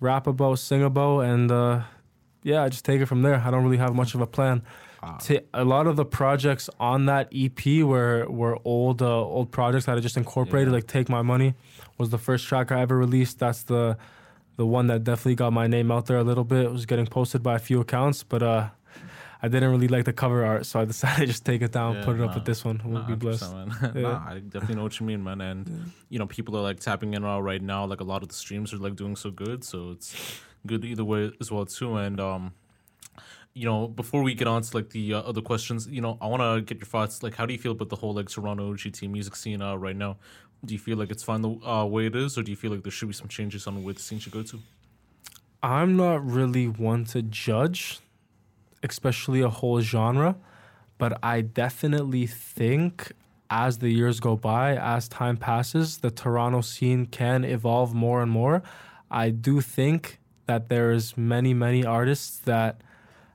rap 0.00 0.26
about, 0.26 0.58
sing 0.58 0.82
about, 0.82 1.20
and 1.20 1.50
uh, 1.50 1.82
yeah, 2.44 2.62
I 2.62 2.68
just 2.68 2.84
take 2.84 3.00
it 3.00 3.06
from 3.06 3.22
there. 3.22 3.42
I 3.44 3.50
don't 3.50 3.64
really 3.64 3.78
have 3.78 3.94
much 3.96 4.14
of 4.14 4.20
a 4.20 4.26
plan. 4.28 4.62
Ta- 5.18 5.44
a 5.52 5.64
lot 5.64 5.86
of 5.86 5.96
the 5.96 6.04
projects 6.04 6.70
on 6.80 7.06
that 7.06 7.28
EP 7.34 7.82
were 7.84 8.26
were 8.30 8.58
old 8.64 9.02
uh, 9.02 9.06
old 9.22 9.50
projects 9.50 9.84
that 9.86 9.98
I 9.98 10.00
just 10.00 10.16
incorporated. 10.16 10.68
Yeah. 10.68 10.76
Like 10.76 10.86
"Take 10.86 11.08
My 11.10 11.20
Money" 11.22 11.54
was 11.98 12.08
the 12.10 12.16
first 12.18 12.46
track 12.46 12.70
I 12.72 12.80
ever 12.80 12.96
released. 12.96 13.38
That's 13.38 13.64
the 13.64 13.98
the 14.56 14.64
one 14.64 14.86
that 14.86 15.04
definitely 15.04 15.34
got 15.34 15.52
my 15.52 15.66
name 15.66 15.90
out 15.90 16.06
there 16.06 16.16
a 16.16 16.24
little 16.24 16.44
bit. 16.44 16.64
It 16.64 16.70
was 16.72 16.86
getting 16.86 17.06
posted 17.06 17.42
by 17.42 17.56
a 17.56 17.58
few 17.58 17.80
accounts, 17.80 18.22
but 18.22 18.42
uh, 18.42 18.68
I 19.42 19.48
didn't 19.48 19.70
really 19.72 19.88
like 19.88 20.06
the 20.06 20.12
cover 20.14 20.42
art, 20.42 20.64
so 20.64 20.80
I 20.80 20.84
decided 20.94 21.20
to 21.20 21.26
just 21.26 21.44
take 21.44 21.60
it 21.60 21.72
down, 21.72 21.96
Yeah, 21.96 22.04
put 22.06 22.16
it 22.16 22.22
up 22.22 22.34
with 22.34 22.46
this 22.46 22.64
one. 22.64 22.80
We'll 22.82 23.02
Nah, 23.02 23.06
be 23.08 23.14
blessed. 23.14 23.44
Yeah. 23.94 24.00
nah, 24.02 24.24
I 24.26 24.38
definitely 24.38 24.76
know 24.76 24.84
what 24.84 24.98
you 25.00 25.04
mean, 25.06 25.22
man. 25.22 25.40
And 25.42 25.92
you 26.08 26.18
know, 26.18 26.26
people 26.26 26.56
are 26.56 26.62
like 26.62 26.80
tapping 26.80 27.12
in 27.12 27.24
uh, 27.24 27.40
right 27.40 27.60
now. 27.60 27.84
Like 27.84 28.00
a 28.00 28.04
lot 28.04 28.22
of 28.22 28.28
the 28.28 28.34
streams 28.34 28.72
are 28.72 28.78
like 28.78 28.96
doing 28.96 29.16
so 29.16 29.30
good, 29.30 29.64
so 29.64 29.90
it's 29.90 30.40
good 30.66 30.84
either 30.84 31.04
way 31.04 31.32
as 31.40 31.50
well 31.50 31.66
too. 31.66 31.96
And 31.96 32.20
um, 32.20 32.52
you 33.54 33.64
know, 33.64 33.86
before 33.86 34.22
we 34.22 34.34
get 34.34 34.48
on 34.48 34.62
to 34.62 34.76
like 34.76 34.90
the 34.90 35.14
uh, 35.14 35.20
other 35.20 35.40
questions, 35.40 35.86
you 35.86 36.00
know, 36.00 36.18
I 36.20 36.26
want 36.26 36.42
to 36.42 36.60
get 36.62 36.80
your 36.80 36.86
thoughts. 36.86 37.22
Like, 37.22 37.36
how 37.36 37.46
do 37.46 37.52
you 37.52 37.58
feel 37.58 37.72
about 37.72 37.88
the 37.88 37.96
whole 37.96 38.12
like 38.12 38.28
Toronto 38.28 38.74
GT 38.74 39.08
music 39.08 39.36
scene 39.36 39.62
uh, 39.62 39.76
right 39.76 39.96
now? 39.96 40.16
Do 40.64 40.74
you 40.74 40.80
feel 40.80 40.96
like 40.96 41.10
it's 41.10 41.22
fine 41.22 41.42
the 41.42 41.50
uh, 41.66 41.84
way 41.84 42.06
it 42.06 42.16
is, 42.16 42.36
or 42.38 42.42
do 42.42 42.50
you 42.50 42.56
feel 42.56 42.72
like 42.72 42.82
there 42.82 42.92
should 42.92 43.08
be 43.08 43.14
some 43.14 43.28
changes 43.28 43.66
on 43.66 43.82
where 43.84 43.94
the 43.94 44.00
scene 44.00 44.18
should 44.18 44.32
go 44.32 44.42
to? 44.42 44.58
I'm 45.62 45.96
not 45.96 46.24
really 46.26 46.66
one 46.66 47.04
to 47.06 47.22
judge, 47.22 48.00
especially 48.82 49.40
a 49.40 49.48
whole 49.48 49.80
genre, 49.80 50.36
but 50.98 51.18
I 51.22 51.42
definitely 51.42 52.26
think 52.26 53.12
as 53.50 53.78
the 53.78 53.90
years 53.90 54.20
go 54.20 54.36
by, 54.36 54.76
as 54.76 55.08
time 55.08 55.36
passes, 55.36 55.98
the 55.98 56.10
Toronto 56.10 56.60
scene 56.60 57.06
can 57.06 57.44
evolve 57.44 57.94
more 57.94 58.22
and 58.22 58.30
more. 58.30 58.62
I 59.10 59.30
do 59.30 59.60
think 59.60 60.18
that 60.46 60.68
there's 60.68 61.16
many, 61.16 61.54
many 61.54 61.84
artists 61.84 62.38
that 62.40 62.80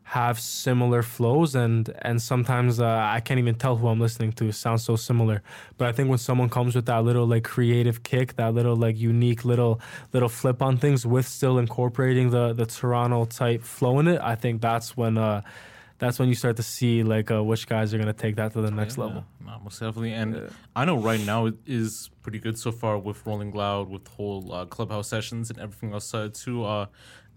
have 0.09 0.39
similar 0.39 1.03
flows 1.03 1.53
and 1.53 1.93
and 2.01 2.19
sometimes 2.19 2.79
uh, 2.79 2.85
I 2.87 3.19
can't 3.19 3.39
even 3.39 3.53
tell 3.53 3.75
who 3.75 3.87
I'm 3.87 3.99
listening 3.99 4.31
to. 4.33 4.45
It 4.45 4.53
sounds 4.53 4.83
so 4.83 4.95
similar. 4.95 5.43
But 5.77 5.87
I 5.87 5.91
think 5.91 6.09
when 6.09 6.17
someone 6.17 6.49
comes 6.49 6.75
with 6.75 6.87
that 6.87 7.03
little 7.03 7.27
like 7.27 7.43
creative 7.43 8.01
kick, 8.01 8.35
that 8.37 8.55
little 8.55 8.75
like 8.75 8.97
unique 8.97 9.45
little 9.45 9.79
little 10.11 10.29
flip 10.29 10.63
on 10.63 10.77
things 10.77 11.05
with 11.05 11.27
still 11.27 11.59
incorporating 11.59 12.31
the 12.31 12.53
the 12.53 12.65
Toronto 12.65 13.25
type 13.25 13.61
flow 13.61 13.99
in 13.99 14.07
it, 14.07 14.19
I 14.19 14.33
think 14.33 14.61
that's 14.61 14.97
when 14.97 15.19
uh 15.19 15.43
that's 15.99 16.17
when 16.19 16.27
you 16.29 16.35
start 16.35 16.55
to 16.57 16.63
see 16.63 17.03
like 17.03 17.29
uh, 17.29 17.43
which 17.43 17.67
guys 17.67 17.93
are 17.93 17.97
gonna 17.97 18.13
take 18.13 18.35
that 18.37 18.53
to 18.53 18.61
the 18.61 18.71
next 18.71 18.97
Yeah, 18.97 19.03
level. 19.05 19.25
nah, 19.45 19.59
most 19.59 19.79
definitely. 19.79 20.13
And 20.13 20.33
Yeah. 20.35 20.47
I 20.75 20.85
know 20.85 20.97
right 20.97 21.23
now 21.25 21.45
it 21.47 21.55
is 21.65 22.09
pretty 22.23 22.39
good 22.39 22.57
so 22.57 22.71
far 22.71 22.97
with 22.97 23.25
Rolling 23.25 23.51
Loud, 23.51 23.89
with 23.89 24.07
whole 24.07 24.51
uh, 24.53 24.65
clubhouse 24.65 25.07
sessions 25.09 25.49
and 25.49 25.59
everything 25.59 25.93
outside 25.93 26.33
too. 26.33 26.63
Uh, 26.65 26.85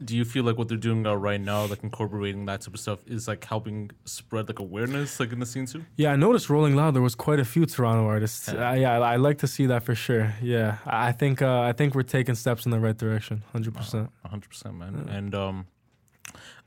do 0.05 0.17
you 0.17 0.25
feel 0.25 0.43
like 0.43 0.59
what 0.59 0.67
they're 0.69 0.77
doing 0.91 1.07
uh, 1.07 1.15
right 1.15 1.41
now, 1.41 1.65
like 1.67 1.83
incorporating 1.85 2.45
that 2.47 2.61
type 2.63 2.75
of 2.75 2.81
stuff, 2.81 2.99
is 3.07 3.29
like 3.29 3.45
helping 3.45 3.89
spread 4.05 4.49
like 4.49 4.59
awareness, 4.59 5.21
like 5.21 5.33
in 5.33 5.39
the 5.39 5.47
scene 5.47 5.67
too? 5.67 5.85
Yeah, 5.97 6.11
I 6.13 6.17
noticed 6.17 6.51
Rolling 6.51 6.75
Loud. 6.75 6.95
There 6.95 7.03
was 7.03 7.15
quite 7.15 7.39
a 7.39 7.45
few 7.45 7.67
Toronto 7.67 8.05
artists. 8.07 8.49
Yeah. 8.53 8.71
Uh, 8.71 8.75
yeah, 8.75 8.99
I, 8.99 9.13
I 9.13 9.17
like 9.17 9.39
to 9.39 9.47
see 9.47 9.67
that 9.67 9.85
for 9.85 9.95
sure. 9.95 10.35
Yeah, 10.43 10.79
I 10.87 11.09
I 11.09 11.13
think 11.13 11.41
uh, 11.43 11.61
I 11.61 11.73
think 11.73 11.95
we're 11.95 12.03
taking 12.19 12.35
steps 12.35 12.65
in 12.67 12.73
the 12.73 12.81
right 12.81 12.97
direction. 12.97 13.45
Hundred 13.53 13.75
percent. 13.75 14.11
hundred 14.27 14.49
percent, 14.49 14.75
man. 14.77 15.09
And 15.09 15.35
um, 15.37 15.67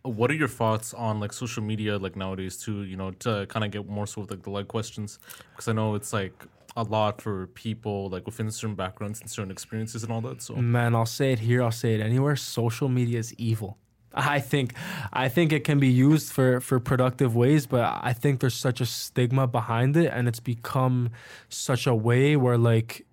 what 0.06 0.32
are 0.32 0.36
your 0.36 0.48
thoughts 0.48 0.94
on 0.94 1.20
like 1.20 1.34
social 1.34 1.64
media, 1.64 1.98
like 1.98 2.16
nowadays 2.16 2.58
too? 2.58 2.84
You 2.84 2.98
know, 2.98 3.12
to 3.12 3.46
kind 3.48 3.66
of 3.66 3.72
get 3.72 3.88
more 3.88 4.08
sort 4.08 4.26
of 4.26 4.32
like 4.32 4.44
the 4.44 4.52
like 4.52 4.68
questions, 4.68 5.20
because 5.52 5.68
I 5.68 5.74
know 5.74 5.96
it's 5.96 6.14
like 6.14 6.46
a 6.78 6.84
lot 6.84 7.22
for 7.22 7.48
people 7.48 8.10
like 8.10 8.26
within 8.26 8.52
certain 8.52 8.76
backgrounds 8.76 9.22
and 9.22 9.30
certain 9.30 9.52
experiences 9.52 10.04
and 10.04 10.12
all 10.12 10.22
that. 10.22 10.42
So 10.42 10.56
Man, 10.56 10.96
I'll 10.96 11.06
say 11.06 11.32
it 11.32 11.40
here. 11.40 11.64
I'll 11.64 11.72
say 11.72 11.96
it 11.96 12.02
anywhere. 12.02 12.36
Social 12.36 12.90
media 12.90 13.20
is 13.20 13.34
evil. 13.36 13.78
I 14.18 14.40
think, 14.40 14.74
I 15.12 15.28
think 15.28 15.52
it 15.52 15.66
can 15.66 15.80
be 15.80 15.90
used 15.90 16.32
for 16.32 16.62
for 16.62 16.80
productive 16.80 17.36
ways, 17.36 17.68
but 17.68 18.00
I 18.02 18.14
think 18.14 18.40
there's 18.40 18.56
such 18.56 18.80
a 18.80 18.86
stigma 18.86 19.46
behind 19.46 19.98
it, 19.98 20.08
and 20.08 20.28
it's 20.28 20.40
become 20.40 21.10
such 21.50 21.86
a 21.86 21.94
way 21.94 22.38
where 22.38 22.58
like 22.58 23.06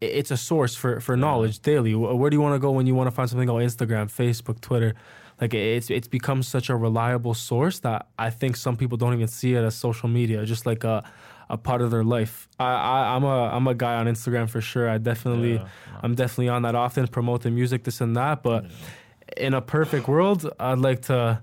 it's 0.00 0.30
a 0.30 0.36
source 0.36 0.74
for 0.74 1.00
for 1.00 1.16
knowledge 1.16 1.60
daily. 1.60 1.94
Where 1.94 2.30
do 2.30 2.36
you 2.36 2.40
want 2.40 2.54
to 2.54 2.58
go 2.58 2.70
when 2.70 2.86
you 2.86 2.94
want 2.94 3.08
to 3.08 3.10
find 3.10 3.28
something 3.28 3.50
on 3.50 3.60
Instagram, 3.60 4.06
Facebook, 4.06 4.60
Twitter? 4.60 4.94
Like 5.40 5.54
it's 5.54 5.90
it's 5.90 6.08
become 6.08 6.42
such 6.42 6.68
a 6.70 6.76
reliable 6.76 7.34
source 7.34 7.80
that 7.80 8.06
I 8.18 8.30
think 8.30 8.56
some 8.56 8.76
people 8.76 8.96
don't 8.98 9.14
even 9.14 9.28
see 9.28 9.54
it 9.54 9.62
as 9.64 9.74
social 9.74 10.08
media, 10.08 10.44
just 10.44 10.66
like 10.66 10.84
a 10.84 11.02
a 11.50 11.56
part 11.56 11.80
of 11.80 11.90
their 11.90 12.04
life. 12.04 12.48
I, 12.58 12.64
I 12.74 13.14
I'm 13.16 13.24
a 13.24 13.48
I'm 13.56 13.66
a 13.68 13.74
guy 13.74 13.94
on 13.96 14.06
Instagram 14.06 14.48
for 14.50 14.60
sure. 14.60 14.88
I 14.88 14.98
definitely 14.98 15.54
Yeah, 15.54 15.68
I'm 16.02 16.14
definitely 16.14 16.48
on 16.48 16.62
that 16.62 16.74
often, 16.74 17.06
promoting 17.08 17.54
music, 17.54 17.84
this 17.84 18.00
and 18.00 18.16
that. 18.16 18.42
But 18.42 18.66
in 19.36 19.54
a 19.54 19.60
perfect 19.60 20.08
world, 20.08 20.50
I'd 20.58 20.78
like 20.78 21.02
to 21.02 21.40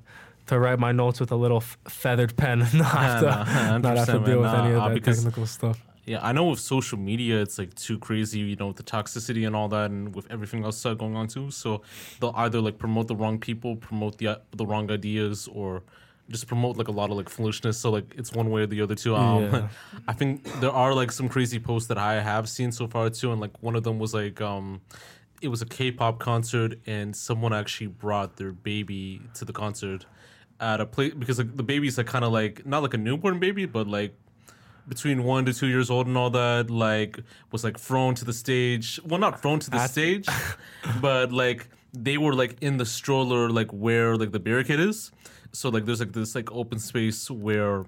to 0.48 0.60
write 0.60 0.78
my 0.80 0.92
notes 0.92 1.20
with 1.20 1.32
a 1.32 1.36
little 1.36 1.58
f- 1.58 1.78
feathered 1.88 2.36
pen, 2.38 2.62
and 2.62 2.74
not 2.76 2.86
have 2.92 3.20
to, 3.22 3.26
nah, 3.26 3.78
not 3.86 3.98
have 3.98 4.06
to 4.08 4.20
100%, 4.20 4.26
deal 4.26 4.42
with 4.42 4.54
any 4.54 4.74
of 4.74 4.76
that 4.76 4.92
uh, 4.92 4.94
because- 4.94 5.18
technical 5.24 5.46
stuff. 5.48 5.82
Yeah, 6.06 6.20
I 6.22 6.34
know 6.34 6.46
with 6.46 6.60
social 6.60 7.00
media, 7.00 7.42
it's 7.42 7.58
like 7.58 7.74
too 7.74 7.98
crazy, 7.98 8.40
you 8.40 8.56
know, 8.56 8.68
with 8.68 8.78
the 8.78 8.84
toxicity 8.84 9.48
and 9.48 9.56
all 9.56 9.68
that, 9.70 9.90
and 9.90 10.14
with 10.16 10.28
everything 10.30 10.64
else 10.64 10.86
uh, 10.86 10.94
going 10.94 11.16
on 11.16 11.28
too. 11.28 11.50
So 11.50 11.82
they'll 12.20 12.34
either 12.36 12.62
like 12.62 12.78
promote 12.78 13.08
the 13.08 13.16
wrong 13.16 13.40
people, 13.40 13.76
promote 13.76 14.18
the 14.20 14.40
the 14.52 14.66
wrong 14.66 14.92
ideas, 14.92 15.48
or 15.52 15.82
just 16.30 16.48
promote 16.48 16.78
like 16.78 16.88
a 16.88 16.92
lot 16.92 17.10
of 17.10 17.18
like 17.18 17.30
foolishness. 17.30 17.78
So 17.80 17.90
like 17.90 18.14
it's 18.18 18.32
one 18.32 18.52
way 18.52 18.62
or 18.62 18.68
the 18.68 18.82
other 18.82 18.96
too. 18.96 19.16
Um, 19.16 19.44
Yeah. 19.44 19.68
I 20.08 20.14
think 20.14 20.44
there 20.62 20.72
are 20.72 20.94
like 20.94 21.12
some 21.12 21.28
crazy 21.28 21.60
posts 21.60 21.88
that 21.90 21.98
I 21.98 22.22
have 22.22 22.48
seen 22.50 22.72
so 22.72 22.88
far 22.88 23.10
too, 23.10 23.32
and 23.32 23.42
like 23.42 23.62
one 23.64 23.76
of 23.76 23.84
them 23.84 23.98
was 23.98 24.14
like 24.14 24.42
um, 24.42 24.82
it 25.42 25.48
was 25.48 25.62
a 25.62 25.66
K-pop 25.66 26.20
concert, 26.20 26.80
and 26.86 27.16
someone 27.16 27.54
actually 27.54 27.88
brought 27.88 28.38
their 28.38 28.52
baby 28.52 29.22
to 29.36 29.46
the 29.46 29.54
concert 29.54 30.06
at 30.60 30.80
a 30.80 30.86
place 30.86 31.14
because 31.14 31.38
like 31.38 31.56
the 31.56 31.64
baby's 31.64 31.98
like 31.98 32.08
kind 32.08 32.24
of 32.24 32.32
like 32.32 32.66
not 32.66 32.84
like 32.84 32.94
a 32.94 32.98
newborn 32.98 33.40
baby, 33.40 33.66
but 33.66 33.88
like 33.88 34.16
between 34.88 35.24
one 35.24 35.46
to 35.46 35.54
two 35.54 35.68
years 35.68 35.90
old 35.90 36.08
and 36.08 36.18
all 36.18 36.30
that, 36.32 36.70
like 36.70 37.20
was 37.52 37.64
like 37.64 37.80
thrown 37.80 38.16
to 38.16 38.26
the 38.26 38.34
stage. 38.34 39.00
Well, 39.06 39.20
not 39.20 39.42
thrown 39.42 39.60
to 39.60 39.70
the 39.70 39.78
At- 39.78 39.90
stage, 39.90 40.28
but 41.02 41.32
like 41.32 41.68
they 41.94 42.18
were 42.18 42.34
like 42.34 42.58
in 42.62 42.78
the 42.78 42.86
stroller, 42.86 43.50
like 43.50 43.72
where 43.72 44.16
like 44.18 44.32
the 44.32 44.40
barricade 44.40 44.80
is. 44.80 45.12
So 45.52 45.70
like 45.70 45.86
there's 45.86 46.00
like 46.02 46.12
this 46.14 46.36
like 46.36 46.52
open 46.52 46.80
space 46.80 47.32
where 47.32 47.86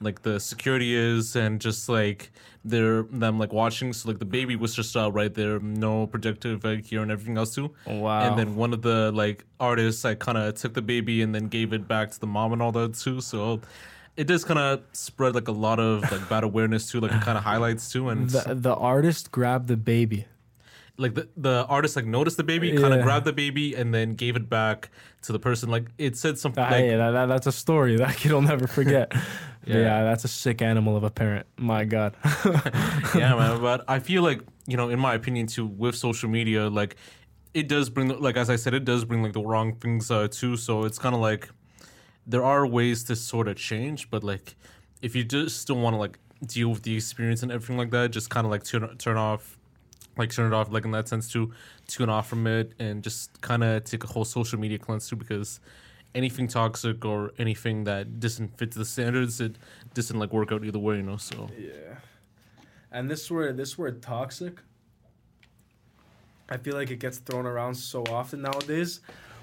like 0.00 0.22
the 0.22 0.40
security 0.40 0.94
is 0.94 1.36
and 1.36 1.60
just 1.60 1.88
like 1.88 2.32
they're 2.64 3.04
them 3.04 3.38
like 3.38 3.52
watching. 3.52 3.92
So 3.92 4.08
like 4.08 4.18
the 4.18 4.24
baby 4.24 4.56
was 4.56 4.74
just 4.74 4.96
uh, 4.96 5.10
right 5.12 5.32
there, 5.32 5.60
no 5.60 6.06
protective 6.08 6.64
uh, 6.64 6.76
gear 6.76 7.02
and 7.02 7.12
everything 7.12 7.38
else 7.38 7.54
too. 7.54 7.72
Wow. 7.86 8.28
And 8.28 8.38
then 8.38 8.56
one 8.56 8.72
of 8.72 8.82
the 8.82 9.12
like 9.12 9.44
artists 9.60 10.02
like 10.04 10.18
kind 10.18 10.36
of 10.36 10.54
took 10.54 10.74
the 10.74 10.82
baby 10.82 11.22
and 11.22 11.32
then 11.34 11.46
gave 11.46 11.72
it 11.72 11.86
back 11.86 12.10
to 12.10 12.20
the 12.20 12.26
mom 12.26 12.52
and 12.52 12.60
all 12.60 12.72
that 12.72 12.94
too. 12.94 13.20
So 13.20 13.60
it 14.16 14.26
does 14.26 14.44
kind 14.44 14.58
of 14.60 14.82
spread 14.92 15.34
like 15.34 15.48
a 15.48 15.52
lot 15.52 15.80
of 15.80 16.02
like 16.12 16.28
bad 16.28 16.44
awareness 16.50 16.90
too, 16.90 17.00
like 17.00 17.12
it 17.12 17.22
kind 17.22 17.36
of 17.38 17.44
highlights 17.44 17.90
too, 17.92 18.08
and 18.08 18.30
The 18.30 18.54
the 18.54 18.74
artist 18.74 19.30
grabbed 19.32 19.68
the 19.68 19.76
baby. 19.76 20.26
like 20.96 21.14
the 21.14 21.28
the 21.36 21.66
artist 21.66 21.96
like 21.96 22.06
noticed 22.06 22.36
the 22.36 22.44
baby, 22.44 22.70
kind 22.72 22.92
of 22.94 22.98
Yeah. 23.00 23.02
grabbed 23.04 23.26
the 23.26 23.32
baby 23.32 23.74
and 23.74 23.92
then 23.92 24.14
gave 24.14 24.36
it 24.36 24.48
back 24.48 24.90
to 25.22 25.32
the 25.32 25.38
person. 25.40 25.68
Like 25.68 25.86
it 25.98 26.16
said 26.16 26.38
something 26.38 26.62
Ah, 26.62 26.68
like 26.70 26.84
hey, 26.84 26.96
that, 26.96 27.10
that, 27.10 27.26
that's 27.26 27.46
a 27.48 27.52
story 27.52 27.96
that 27.96 28.16
kid 28.16 28.30
will 28.32 28.42
never 28.42 28.66
forget. 28.68 29.12
yeah. 29.66 29.78
Yeah. 29.78 30.04
that's 30.04 30.22
a 30.24 30.28
sick 30.28 30.62
animal 30.62 30.96
of 30.96 31.02
a 31.02 31.10
parent. 31.10 31.46
My 31.56 31.84
God. 31.84 32.14
yeah, 33.14 33.34
man. 33.34 33.60
But 33.60 33.84
I 33.88 33.98
feel 33.98 34.22
like 34.22 34.40
you 34.66 34.76
know, 34.76 34.88
in 34.88 34.98
my 35.00 35.14
opinion, 35.14 35.46
too, 35.48 35.66
with 35.66 35.94
social 35.96 36.28
media, 36.30 36.68
like 36.70 36.94
it 37.54 37.66
does 37.68 37.90
bring, 37.90 38.08
like 38.20 38.36
as 38.36 38.48
I 38.48 38.56
said, 38.56 38.74
it 38.74 38.84
does 38.84 39.04
bring 39.04 39.22
like 39.22 39.32
the 39.32 39.42
wrong 39.42 39.74
things 39.76 40.10
uh, 40.10 40.28
too. 40.30 40.56
So 40.56 40.84
it's 40.84 40.98
kind 40.98 41.14
of 41.14 41.20
like 41.20 41.48
there 42.26 42.44
are 42.44 42.66
ways 42.66 43.04
to 43.04 43.16
sort 43.16 43.48
of 43.48 43.56
change, 43.56 44.10
but 44.10 44.24
like 44.24 44.54
if 45.02 45.14
you 45.14 45.24
just 45.24 45.60
still 45.60 45.76
want 45.76 45.94
to 45.94 45.98
like 45.98 46.18
deal 46.46 46.70
with 46.70 46.82
the 46.82 46.94
experience 46.96 47.42
and 47.42 47.52
everything 47.52 47.76
like 47.76 47.90
that, 47.90 48.10
just 48.10 48.30
kind 48.30 48.46
of 48.46 48.50
like 48.50 48.64
turn 48.64 48.96
turn 48.98 49.16
off, 49.16 49.58
like 50.16 50.32
turn 50.32 50.52
it 50.52 50.56
off, 50.56 50.70
like 50.72 50.84
in 50.84 50.90
that 50.92 51.08
sense 51.08 51.30
too, 51.30 51.52
tune 51.86 52.08
off 52.08 52.28
from 52.28 52.46
it, 52.46 52.72
and 52.78 53.02
just 53.02 53.40
kind 53.40 53.62
of 53.62 53.84
take 53.84 54.04
a 54.04 54.06
whole 54.06 54.24
social 54.24 54.58
media 54.58 54.78
cleanse 54.78 55.08
too, 55.08 55.16
because 55.16 55.60
anything 56.14 56.46
toxic 56.46 57.04
or 57.04 57.32
anything 57.38 57.84
that 57.84 58.20
doesn't 58.20 58.56
fit 58.56 58.70
to 58.72 58.78
the 58.78 58.84
standards, 58.84 59.40
it 59.40 59.56
doesn't 59.94 60.18
like 60.18 60.32
work 60.32 60.52
out 60.52 60.64
either 60.64 60.78
way, 60.78 60.96
you 60.96 61.02
know. 61.02 61.16
So 61.16 61.50
Yeah. 61.58 61.96
And 62.90 63.10
this 63.10 63.28
word, 63.30 63.56
this 63.56 63.76
word 63.76 64.00
toxic, 64.00 64.60
I 66.48 66.56
feel 66.58 66.74
like 66.74 66.90
it 66.90 67.00
gets 67.00 67.18
thrown 67.18 67.44
around 67.44 67.74
so 67.74 68.04
often 68.04 68.42
nowadays. 68.42 69.00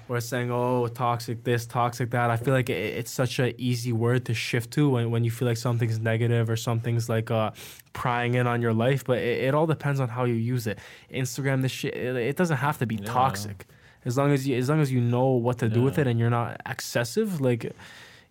Where 0.08 0.18
it's 0.18 0.26
saying, 0.26 0.50
"Oh, 0.50 0.86
toxic 0.88 1.44
this, 1.44 1.66
toxic 1.66 2.10
that." 2.10 2.30
I 2.30 2.36
feel 2.36 2.52
like 2.54 2.68
it, 2.70 2.96
it's 2.98 3.10
such 3.10 3.38
an 3.38 3.52
easy 3.58 3.92
word 3.92 4.24
to 4.26 4.34
shift 4.34 4.70
to 4.72 4.88
when, 4.90 5.10
when 5.10 5.24
you 5.24 5.30
feel 5.30 5.46
like 5.48 5.56
something's 5.56 5.98
negative 6.00 6.50
or 6.50 6.56
something's 6.56 7.08
like 7.08 7.30
uh, 7.30 7.50
prying 7.92 8.34
in 8.34 8.46
on 8.46 8.60
your 8.62 8.72
life. 8.72 9.04
But 9.04 9.18
it, 9.18 9.44
it 9.44 9.54
all 9.54 9.66
depends 9.66 10.00
on 10.00 10.08
how 10.08 10.24
you 10.24 10.34
use 10.34 10.66
it. 10.66 10.78
Instagram, 11.12 11.62
this 11.62 11.72
shit, 11.72 11.94
it, 11.94 12.16
it 12.16 12.36
doesn't 12.36 12.58
have 12.58 12.78
to 12.78 12.86
be 12.86 12.96
Yeah. 12.96 13.04
toxic. 13.06 13.66
As 14.04 14.18
long 14.18 14.32
as 14.32 14.46
you, 14.48 14.56
as 14.56 14.68
long 14.68 14.80
as 14.80 14.90
you 14.90 15.00
know 15.00 15.28
what 15.28 15.58
to 15.58 15.68
do 15.68 15.82
with 15.82 15.96
it 15.98 16.06
and 16.08 16.18
you're 16.18 16.30
not 16.30 16.60
excessive, 16.66 17.40
like 17.40 17.72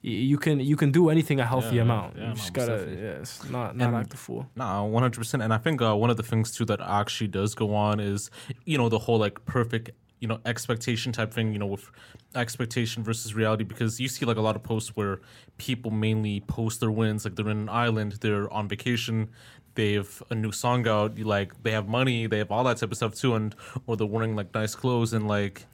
you 0.01 0.37
can 0.37 0.59
you 0.59 0.75
can 0.75 0.91
do 0.91 1.09
anything 1.09 1.39
a 1.39 1.45
healthy 1.45 1.77
Yeah, 1.77 1.83
amount. 1.83 2.17
yeah, 2.17 2.29
you 2.29 2.33
just 2.35 2.51
gotta 2.53 2.87
yeah, 2.91 3.21
it's 3.21 3.49
not 3.49 3.77
not 3.77 3.87
And- 3.87 3.95
act 3.97 4.13
a 4.13 4.17
fool. 4.17 4.47
Nah, 4.55 4.83
one 4.83 5.01
hundred 5.01 5.19
percent. 5.19 5.41
And 5.43 5.53
I 5.53 5.57
think 5.57 5.81
uh, 5.81 5.95
one 5.95 6.09
of 6.09 6.17
the 6.17 6.23
things 6.23 6.51
too 6.51 6.65
that 6.65 6.81
actually 6.81 7.29
does 7.29 7.55
go 7.55 7.73
on 7.73 7.99
is, 8.01 8.29
you 8.65 8.77
know, 8.77 8.89
the 8.89 8.99
whole 8.99 9.17
like 9.17 9.45
perfect, 9.45 9.91
you 10.21 10.27
know, 10.27 10.39
expectation 10.45 11.11
type 11.11 11.33
thing. 11.33 11.51
You 11.51 11.59
know, 11.59 11.65
with 11.65 11.91
expectation 12.33 13.03
versus 13.03 13.35
reality, 13.35 13.65
because 13.65 13.99
you 13.99 14.07
see 14.07 14.25
like 14.25 14.37
a 14.37 14.41
lot 14.41 14.55
of 14.55 14.63
posts 14.63 14.95
where 14.95 15.19
people 15.57 15.91
mainly 15.91 16.39
post 16.39 16.79
their 16.79 16.91
wins, 16.91 17.25
like 17.25 17.35
they're 17.35 17.49
in 17.49 17.57
an 17.57 17.69
island, 17.69 18.13
they're 18.21 18.51
on 18.53 18.69
vacation, 18.69 19.29
they 19.75 19.93
have 19.93 20.23
a 20.29 20.35
new 20.35 20.53
song 20.53 20.87
out, 20.87 21.19
like 21.19 21.61
they 21.63 21.71
have 21.71 21.89
money, 21.89 22.27
they 22.27 22.37
have 22.37 22.51
all 22.51 22.63
that 22.63 22.77
type 22.77 22.91
of 22.91 22.97
stuff 22.97 23.15
too, 23.15 23.35
and 23.35 23.53
or 23.85 23.97
they're 23.97 24.07
wearing 24.07 24.37
like 24.37 24.53
nice 24.53 24.75
clothes 24.75 25.11
and 25.11 25.27
like 25.27 25.65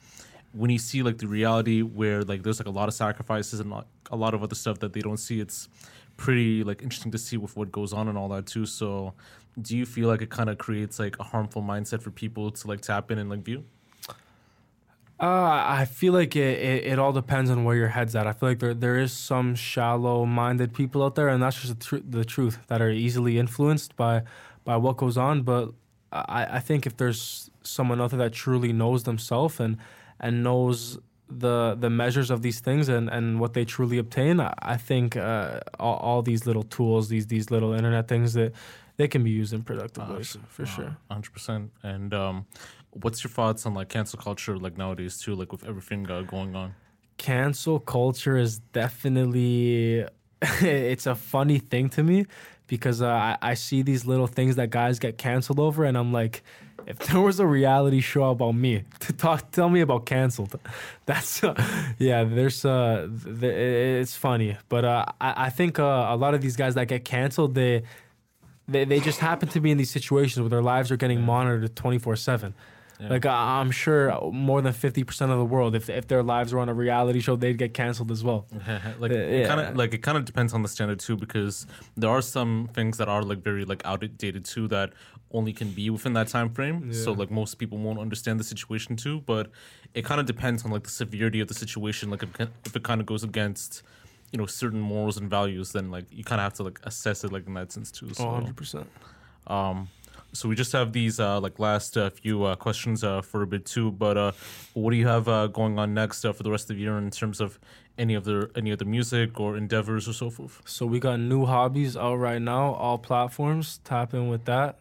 when 0.52 0.70
you 0.70 0.78
see 0.78 1.02
like 1.02 1.18
the 1.18 1.26
reality 1.26 1.82
where 1.82 2.22
like 2.22 2.42
there's 2.42 2.58
like 2.58 2.66
a 2.66 2.70
lot 2.70 2.88
of 2.88 2.94
sacrifices 2.94 3.60
and 3.60 3.70
like, 3.70 3.84
a 4.10 4.16
lot 4.16 4.34
of 4.34 4.42
other 4.42 4.54
stuff 4.54 4.78
that 4.78 4.92
they 4.92 5.00
don't 5.00 5.18
see 5.18 5.40
it's 5.40 5.68
pretty 6.16 6.64
like 6.64 6.82
interesting 6.82 7.12
to 7.12 7.18
see 7.18 7.36
with 7.36 7.56
what 7.56 7.70
goes 7.70 7.92
on 7.92 8.08
and 8.08 8.16
all 8.16 8.28
that 8.28 8.46
too 8.46 8.64
so 8.64 9.12
do 9.60 9.76
you 9.76 9.84
feel 9.84 10.08
like 10.08 10.22
it 10.22 10.30
kind 10.30 10.48
of 10.48 10.58
creates 10.58 10.98
like 10.98 11.18
a 11.20 11.22
harmful 11.22 11.62
mindset 11.62 12.02
for 12.02 12.10
people 12.10 12.50
to 12.50 12.66
like 12.66 12.80
tap 12.80 13.10
in 13.10 13.18
and 13.18 13.28
like 13.28 13.40
view 13.40 13.62
Uh, 15.20 15.64
I 15.80 15.84
feel 15.84 16.12
like 16.12 16.36
it, 16.36 16.58
it, 16.58 16.86
it 16.92 16.98
all 16.98 17.12
depends 17.12 17.50
on 17.50 17.64
where 17.64 17.74
your 17.74 17.88
head's 17.88 18.14
at. 18.14 18.26
I 18.28 18.32
feel 18.32 18.50
like 18.50 18.60
there 18.60 18.74
there 18.74 18.96
is 18.96 19.12
some 19.12 19.56
shallow 19.56 20.24
minded 20.24 20.72
people 20.72 21.02
out 21.02 21.16
there, 21.16 21.28
and 21.28 21.42
that's 21.42 21.60
just 21.60 21.78
the, 21.80 21.84
tr- 21.84 22.04
the 22.08 22.24
truth 22.24 22.58
that 22.68 22.80
are 22.80 22.90
easily 22.90 23.38
influenced 23.38 23.96
by 23.96 24.22
by 24.64 24.76
what 24.76 24.96
goes 24.96 25.16
on. 25.16 25.42
But 25.42 25.72
I, 26.12 26.46
I 26.52 26.60
think 26.60 26.86
if 26.86 26.96
there's 26.96 27.50
someone 27.62 28.00
out 28.00 28.10
there 28.10 28.18
that 28.20 28.32
truly 28.32 28.72
knows 28.72 29.02
themselves 29.02 29.58
and 29.58 29.76
and 30.20 30.44
knows 30.44 30.98
the 31.28 31.76
the 31.78 31.90
measures 31.90 32.30
of 32.30 32.42
these 32.42 32.60
things 32.60 32.88
and, 32.88 33.10
and 33.10 33.40
what 33.40 33.54
they 33.54 33.64
truly 33.64 33.98
obtain, 33.98 34.40
I, 34.40 34.54
I 34.60 34.76
think 34.76 35.16
uh, 35.16 35.60
all, 35.80 35.96
all 35.96 36.22
these 36.22 36.46
little 36.46 36.62
tools, 36.62 37.08
these 37.08 37.26
these 37.26 37.50
little 37.50 37.72
internet 37.72 38.06
things 38.06 38.34
that 38.34 38.52
they 38.98 39.08
can 39.08 39.22
be 39.24 39.30
used 39.30 39.52
in 39.52 39.62
productive 39.62 40.08
ways 40.08 40.36
for 40.48 40.64
sure. 40.64 40.96
Hundred 41.10 41.32
percent. 41.32 41.70
And 41.82 42.14
um, 42.14 42.46
what's 42.90 43.22
your 43.24 43.30
thoughts 43.30 43.66
on 43.66 43.74
like 43.74 43.88
cancel 43.88 44.18
culture 44.18 44.58
like 44.58 44.76
nowadays 44.76 45.18
too, 45.18 45.34
like 45.34 45.52
with 45.52 45.64
everything 45.64 46.10
uh, 46.10 46.22
going 46.22 46.54
on? 46.56 46.74
cancel 47.18 47.80
culture 47.80 48.36
is 48.36 48.60
definitely 48.72 50.06
it's 50.62 51.06
a 51.06 51.14
funny 51.14 51.58
thing 51.58 51.88
to 51.90 52.02
me 52.02 52.24
because 52.68 53.02
uh, 53.02 53.08
I, 53.08 53.36
I 53.42 53.54
see 53.54 53.82
these 53.82 54.06
little 54.06 54.28
things 54.28 54.56
that 54.56 54.70
guys 54.70 54.98
get 54.98 55.18
canceled 55.18 55.58
over 55.58 55.84
and 55.84 55.98
i'm 55.98 56.12
like 56.12 56.42
if 56.86 56.98
there 57.08 57.20
was 57.20 57.40
a 57.40 57.46
reality 57.46 58.00
show 58.00 58.30
about 58.30 58.52
me 58.52 58.84
to 59.00 59.12
talk 59.12 59.50
tell 59.50 59.68
me 59.68 59.80
about 59.80 60.06
canceled. 60.06 60.58
That's 61.06 61.44
uh, 61.44 61.54
yeah 61.98 62.24
there's 62.24 62.64
uh 62.64 63.08
th- 63.40 63.52
it's 64.00 64.16
funny. 64.16 64.56
But 64.68 64.84
uh 64.84 65.04
i, 65.20 65.46
I 65.46 65.50
think 65.50 65.78
uh, 65.78 66.06
a 66.08 66.16
lot 66.16 66.34
of 66.34 66.40
these 66.40 66.56
guys 66.56 66.74
that 66.76 66.86
get 66.86 67.04
canceled 67.04 67.54
they 67.54 67.82
they, 68.68 68.84
they 68.84 69.00
just 69.00 69.18
happen 69.18 69.48
to 69.48 69.60
be 69.60 69.70
in 69.70 69.78
these 69.78 69.90
situations 69.90 70.40
where 70.40 70.50
their 70.50 70.62
lives 70.62 70.90
are 70.90 70.96
getting 70.96 71.20
monitored 71.22 71.74
24 71.74 72.16
7 72.16 72.54
Yeah. 73.00 73.08
like 73.10 73.26
I- 73.26 73.60
i'm 73.60 73.70
sure 73.70 74.02
more 74.32 74.60
than 74.60 74.72
50% 74.72 75.30
of 75.30 75.38
the 75.38 75.44
world 75.44 75.74
if, 75.76 75.88
if 75.88 76.08
their 76.08 76.22
lives 76.22 76.52
were 76.52 76.60
on 76.60 76.68
a 76.68 76.74
reality 76.74 77.20
show 77.20 77.36
they'd 77.36 77.56
get 77.58 77.72
canceled 77.74 78.10
as 78.10 78.24
well. 78.24 78.46
Like 78.98 79.12
Uh, 79.12 79.14
yeah. 79.18 79.46
kind 79.46 79.60
of 79.60 79.76
like 79.76 79.94
it 79.94 80.02
kind 80.02 80.18
of 80.18 80.24
depends 80.24 80.52
on 80.52 80.62
the 80.62 80.68
standard 80.68 80.98
too 80.98 81.16
because 81.16 81.66
there 81.96 82.10
are 82.10 82.22
some 82.22 82.68
things 82.74 82.98
that 82.98 83.08
are 83.08 83.22
like 83.22 83.38
very 83.50 83.64
like 83.64 83.82
outdated 83.84 84.44
too 84.44 84.66
that 84.68 84.92
only 85.30 85.52
can 85.52 85.70
be 85.70 85.90
within 85.90 86.14
that 86.14 86.28
time 86.28 86.48
frame. 86.50 86.92
So 86.92 87.12
like 87.12 87.30
most 87.30 87.54
people 87.60 87.78
won't 87.78 88.00
understand 88.06 88.40
the 88.40 88.44
situation 88.44 88.96
too 88.96 89.20
but 89.32 89.44
it 89.94 90.04
kind 90.04 90.20
of 90.20 90.26
depends 90.26 90.64
on 90.64 90.70
like 90.72 90.82
the 90.84 90.90
severity 91.02 91.40
of 91.40 91.48
the 91.48 91.54
situation. 91.54 92.10
Like 92.10 92.22
if, 92.24 92.40
it- 92.40 92.50
if 92.66 92.74
it 92.74 92.82
kind 92.82 93.00
of 93.00 93.06
goes 93.06 93.22
against 93.22 93.82
you 94.32 94.38
know 94.38 94.46
certain 94.46 94.80
morals 94.80 95.16
and 95.16 95.30
values 95.30 95.72
then 95.72 95.90
like 95.90 96.04
you 96.10 96.22
kind 96.24 96.40
of 96.40 96.44
have 96.44 96.54
to 96.54 96.62
like 96.68 96.78
assess 96.84 97.24
it 97.24 97.32
like 97.32 97.46
in 97.46 97.54
that 97.54 97.70
sense 97.72 97.90
too 97.90 98.12
so. 98.12 98.24
Oh, 98.24 98.40
100% 98.42 98.86
um, 99.46 99.88
so 100.38 100.48
we 100.48 100.54
just 100.54 100.70
have 100.70 100.92
these 100.92 101.18
uh, 101.18 101.40
like 101.40 101.58
last 101.58 101.96
uh, 101.96 102.10
few 102.10 102.44
uh, 102.44 102.54
questions 102.54 103.02
uh, 103.02 103.20
for 103.22 103.42
a 103.42 103.46
bit 103.46 103.66
too. 103.66 103.90
But 103.90 104.16
uh, 104.16 104.32
what 104.72 104.92
do 104.92 104.96
you 104.96 105.08
have 105.08 105.26
uh, 105.26 105.48
going 105.48 105.80
on 105.80 105.94
next 105.94 106.22
for 106.22 106.42
the 106.44 106.50
rest 106.50 106.70
of 106.70 106.76
the 106.76 106.82
year 106.82 106.96
in 106.96 107.10
terms 107.10 107.40
of 107.40 107.58
any 107.98 108.14
of 108.14 108.22
the 108.22 108.48
any 108.54 108.70
other 108.70 108.84
music 108.84 109.40
or 109.40 109.56
endeavors 109.56 110.08
or 110.08 110.12
so 110.12 110.30
forth? 110.30 110.62
So 110.64 110.86
we 110.86 111.00
got 111.00 111.18
new 111.18 111.44
hobbies 111.44 111.96
out 111.96 112.14
right 112.16 112.40
now, 112.40 112.74
all 112.74 112.98
platforms. 112.98 113.80
Tap 113.82 114.14
in 114.14 114.28
with 114.28 114.44
that. 114.44 114.78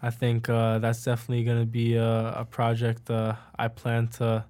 I 0.00 0.10
think 0.10 0.46
that's 0.46 1.02
definitely 1.02 1.42
going 1.42 1.60
to 1.60 1.66
be 1.66 1.96
a, 1.96 2.32
a 2.42 2.44
project 2.44 3.10
I 3.10 3.68
plan 3.68 4.08
to 4.18 4.44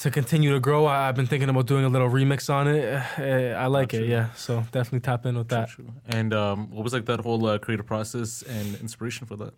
to 0.00 0.10
continue 0.10 0.52
to 0.52 0.60
grow. 0.60 0.86
I, 0.86 1.08
I've 1.08 1.14
been 1.14 1.26
thinking 1.26 1.48
about 1.48 1.66
doing 1.66 1.84
a 1.84 1.88
little 1.88 2.08
remix 2.10 2.52
on 2.52 2.68
it. 2.68 2.84
Uh, 3.18 3.22
I 3.58 3.66
like 3.66 3.94
it, 3.94 3.98
Gotcha. 4.00 4.10
yeah. 4.10 4.32
So 4.34 4.60
definitely 4.72 5.00
tap 5.00 5.24
in 5.26 5.36
with 5.36 5.48
that. 5.48 5.68
True. 5.70 5.86
And 6.08 6.32
um, 6.34 6.70
what 6.70 6.82
was 6.84 6.92
like 6.92 7.06
that 7.06 7.20
whole 7.20 7.44
uh, 7.46 7.58
creative 7.58 7.86
process 7.86 8.42
and 8.42 8.74
inspiration 8.76 9.26
for 9.26 9.36
that? 9.36 9.54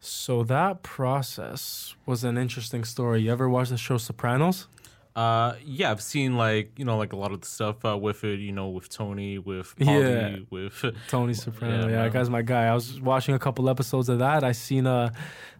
So 0.00 0.42
that 0.44 0.82
process 0.82 1.94
was 2.04 2.24
an 2.24 2.36
interesting 2.36 2.84
story. 2.84 3.22
You 3.22 3.32
ever 3.32 3.48
watch 3.48 3.70
the 3.70 3.78
show 3.78 3.96
Sopranos? 3.96 4.68
Uh, 5.16 5.54
yeah, 5.64 5.92
I've 5.92 6.02
seen 6.02 6.36
like 6.36 6.72
you 6.76 6.84
know 6.84 6.98
like 6.98 7.12
a 7.12 7.16
lot 7.16 7.30
of 7.30 7.40
the 7.40 7.46
stuff 7.46 7.84
uh, 7.84 7.96
with 7.96 8.24
it. 8.24 8.40
You 8.40 8.50
know, 8.50 8.68
with 8.68 8.88
Tony, 8.88 9.38
with 9.38 9.74
Paulie, 9.76 10.36
Yeah. 10.36 10.44
with 10.50 10.84
Tony 11.08 11.34
Soprano. 11.44 11.84
Yeah, 11.86 11.90
Yeah, 11.90 12.02
that 12.02 12.12
guy's 12.12 12.28
my 12.28 12.42
guy. 12.42 12.64
I 12.66 12.74
was 12.74 13.00
watching 13.00 13.34
a 13.34 13.38
couple 13.38 13.70
episodes 13.70 14.08
of 14.08 14.18
that. 14.18 14.42
I 14.42 14.50
seen 14.52 14.86
uh 14.88 15.10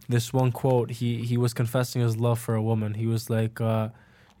this 0.09 0.33
one 0.33 0.51
quote. 0.51 0.91
He 0.91 1.23
he 1.25 1.37
was 1.37 1.53
confessing 1.53 2.01
his 2.01 2.17
love 2.17 2.39
for 2.39 2.55
a 2.55 2.61
woman. 2.61 2.93
He 2.95 3.07
was 3.07 3.29
like, 3.29 3.59
uh, 3.61 3.89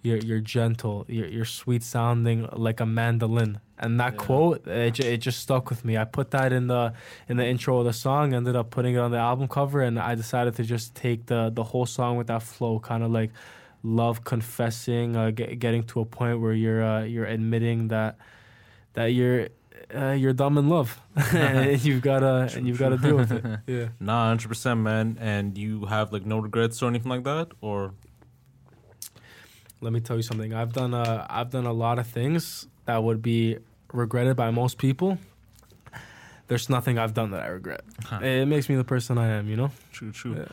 "You're 0.01 0.17
you're 0.17 0.39
gentle. 0.39 1.05
You're 1.07 1.27
you're 1.27 1.45
sweet 1.45 1.83
sounding 1.83 2.47
like 2.53 2.79
a 2.79 2.85
mandolin." 2.85 3.59
And 3.77 3.99
that 3.99 4.13
Yeah. 4.13 4.19
quote, 4.19 4.67
it, 4.67 4.99
it 5.01 5.17
just 5.17 5.39
stuck 5.39 5.69
with 5.69 5.83
me. 5.83 5.97
I 5.97 6.05
put 6.05 6.31
that 6.31 6.53
in 6.53 6.67
the 6.67 6.93
in 7.27 7.37
the 7.37 7.45
intro 7.45 7.79
of 7.79 7.85
the 7.85 7.93
song. 7.93 8.33
Ended 8.33 8.55
up 8.55 8.69
putting 8.69 8.95
it 8.95 8.99
on 8.99 9.11
the 9.11 9.17
album 9.17 9.47
cover, 9.47 9.81
and 9.81 9.99
I 9.99 10.15
decided 10.15 10.55
to 10.55 10.63
just 10.63 10.95
take 10.95 11.25
the 11.25 11.49
the 11.53 11.63
whole 11.63 11.85
song 11.85 12.17
with 12.17 12.27
that 12.27 12.43
flow, 12.43 12.79
kind 12.79 13.03
of 13.03 13.11
like 13.11 13.31
love 13.83 14.23
confessing, 14.23 15.15
uh, 15.15 15.29
get, 15.31 15.59
getting 15.59 15.83
to 15.83 15.99
a 15.99 16.05
point 16.05 16.39
where 16.41 16.53
you're 16.53 16.83
uh, 16.83 17.03
you're 17.03 17.25
admitting 17.25 17.89
that 17.89 18.17
that 18.93 19.07
you're 19.07 19.49
uh, 19.93 20.11
you're 20.11 20.33
dumb 20.33 20.57
in 20.57 20.69
love, 20.69 20.99
and 21.33 21.83
you've 21.83 22.01
gotta 22.01 22.49
and 22.55 22.67
you've 22.67 22.79
gotta 22.79 22.97
deal 22.97 23.15
with 23.17 23.31
it. 23.31 23.43
Yeah. 23.67 23.89
nah, 23.99 24.27
hundred 24.27 24.47
percent, 24.49 24.79
man. 24.81 25.17
And 25.19 25.57
you 25.57 25.85
have 25.85 26.11
like 26.13 26.25
no 26.25 26.39
regrets 26.39 26.81
or 26.81 26.87
anything 26.87 27.09
like 27.09 27.23
that, 27.23 27.49
or 27.61 27.93
Let 29.81 29.93
me 29.93 29.99
tell 29.99 30.15
you 30.15 30.23
something. 30.23 30.53
I've 30.53 30.73
done 30.73 30.93
uh, 30.93 31.25
I've 31.29 31.49
done 31.49 31.65
a 31.65 31.73
lot 31.73 31.99
of 31.99 32.07
things 32.07 32.67
that 32.85 33.03
would 33.03 33.21
be 33.21 33.57
regretted 33.93 34.35
by 34.35 34.51
most 34.51 34.77
people. 34.77 35.17
There's 36.47 36.69
nothing 36.69 36.99
I've 36.99 37.13
done 37.13 37.31
that 37.31 37.41
I 37.41 37.47
regret. 37.47 37.81
Huh. 38.03 38.19
It 38.21 38.45
makes 38.45 38.69
me 38.69 38.75
the 38.75 38.83
person 38.83 39.17
I 39.17 39.29
am. 39.29 39.49
You 39.49 39.55
know. 39.57 39.71
true, 39.91 40.11
true. 40.11 40.35
Yeah. 40.35 40.45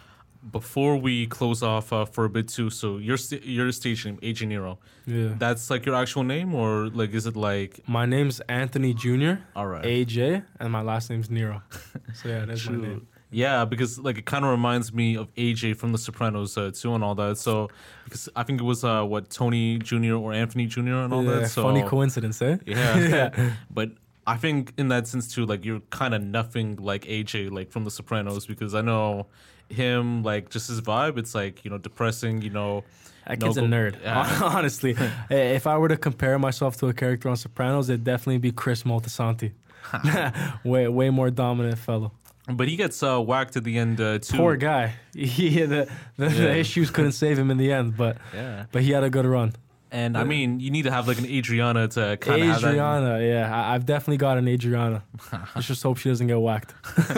Before 0.51 0.97
we 0.97 1.27
close 1.29 1.63
off 1.63 1.93
uh, 1.93 2.05
for 2.05 2.25
a 2.25 2.29
bit 2.29 2.49
too, 2.49 2.69
so 2.69 2.99
your 2.99 3.17
st- 3.17 3.45
your 3.45 3.71
stage 3.71 4.05
name, 4.05 4.19
AJ 4.23 4.49
Niroo, 4.49 4.77
Yeah. 5.07 5.35
that's 5.39 5.71
like 5.71 5.87
your 5.87 5.95
actual 5.95 6.25
name, 6.25 6.53
or 6.53 6.89
like 6.89 7.15
is 7.15 7.27
it 7.27 7.37
like 7.37 7.81
My 7.87 8.07
name's 8.07 8.41
Anthony 8.49 8.93
Jr. 8.93 9.35
all 9.55 9.69
right? 9.69 9.85
AJ, 9.85 10.43
and 10.59 10.73
my 10.73 10.83
last 10.83 11.11
name's 11.11 11.29
Niroo. 11.29 11.63
So 12.15 12.29
yeah, 12.29 12.45
that's 12.45 12.69
my 12.69 12.77
name. 12.77 13.07
Yeah, 13.31 13.65
because 13.65 13.99
like 14.01 14.19
it 14.19 14.27
kind 14.27 14.45
of 14.45 14.51
reminds 14.51 14.93
me 14.93 15.17
of 15.17 15.33
AJ 15.37 15.77
from 15.77 15.93
The 15.93 15.99
Sopranos 15.99 16.59
uh, 16.59 16.71
too, 16.75 16.93
and 16.95 17.05
all 17.05 17.15
that. 17.15 17.39
So 17.39 17.69
because 18.05 18.29
I 18.35 18.43
think 18.43 18.61
it 18.61 18.65
was 18.65 18.83
uh, 18.85 19.05
what 19.05 19.31
Tony 19.31 19.79
Jr. 19.79 20.15
or 20.17 20.33
Anthony 20.33 20.67
Jr. 20.67 20.81
and 21.07 21.13
all 21.15 21.25
Yeah, 21.25 21.41
that. 21.43 21.49
So 21.51 21.63
funny 21.63 21.83
coincidence, 21.85 22.43
eh? 22.43 22.57
Yeah. 22.67 22.99
yeah. 23.09 23.53
but 23.71 23.93
I 24.27 24.37
think 24.37 24.73
in 24.79 24.89
that 24.89 25.07
sense 25.09 25.33
too, 25.35 25.47
like 25.47 25.65
you're 25.65 25.81
kind 25.91 26.15
of 26.15 26.23
nothing 26.23 26.77
like 26.77 27.05
AJ, 27.07 27.51
like 27.51 27.71
from 27.71 27.85
The 27.85 27.91
Sopranos, 27.91 28.47
because 28.47 28.75
I 28.75 28.81
know 28.81 29.27
him, 29.69 30.23
like 30.23 30.51
just 30.51 30.69
his 30.69 30.81
vibe. 30.81 31.19
It's 31.19 31.35
like 31.35 31.65
you 31.65 31.71
know 31.71 31.79
depressing. 31.79 32.43
You 32.43 32.51
know, 32.51 32.85
That 33.27 33.41
No 33.41 33.47
kid's 33.47 33.59
a 33.59 33.63
nerd. 33.63 34.01
Yeah. 34.03 34.41
Honestly, 34.43 34.97
Eh, 35.31 35.55
if 35.57 35.67
I 35.67 35.77
were 35.79 35.89
to 35.89 35.97
compare 35.97 36.39
myself 36.39 36.77
to 36.79 36.89
a 36.89 36.93
character 36.93 37.29
on 37.29 37.37
Sopranos, 37.37 37.89
it'd 37.89 38.05
definitely 38.05 38.39
be 38.39 38.53
Chris 38.53 38.85
Moltisanti. 38.85 39.53
way, 40.65 40.87
way 40.89 41.11
more 41.11 41.31
dominant 41.31 41.79
fellow. 41.79 42.13
but 42.49 42.69
he 42.69 42.77
gets 42.77 43.03
uh, 43.03 43.19
whacked 43.21 43.57
at 43.57 43.65
the 43.65 43.77
end 43.79 44.01
uh, 44.01 44.19
too. 44.19 44.37
Poor 44.37 44.57
guy. 44.57 44.95
He, 45.15 45.61
the, 45.63 45.89
the, 46.17 46.29
the 46.29 46.57
issues 46.57 46.91
couldn't 46.91 47.13
save 47.13 47.39
him 47.39 47.51
in 47.51 47.57
the 47.57 47.73
end, 47.73 47.97
but 47.97 48.19
Yeah, 48.33 48.67
but 48.71 48.83
he 48.83 48.93
had 48.93 49.03
a 49.03 49.11
good 49.11 49.27
run. 49.27 49.55
And 49.93 50.17
I 50.17 50.25
mean, 50.25 50.59
you 50.59 50.71
need 50.71 50.83
to 50.83 50.91
have 50.91 51.07
like 51.07 51.19
an 51.19 51.27
Adriana 51.27 51.87
to 51.89 52.17
kind 52.17 52.43
of 52.43 52.49
have 52.49 52.61
that. 52.63 52.69
Adriana, 52.71 53.21
yeah, 53.25 53.55
I, 53.55 53.75
I've 53.75 53.87
definitely 53.87 54.17
got 54.17 54.39
an 54.39 54.49
Adriana. 54.49 55.05
Let's 55.55 55.67
just 55.69 55.83
hope 55.83 55.99
she 55.99 56.09
doesn't 56.09 56.27
get 56.27 56.41
whacked. 56.41 56.75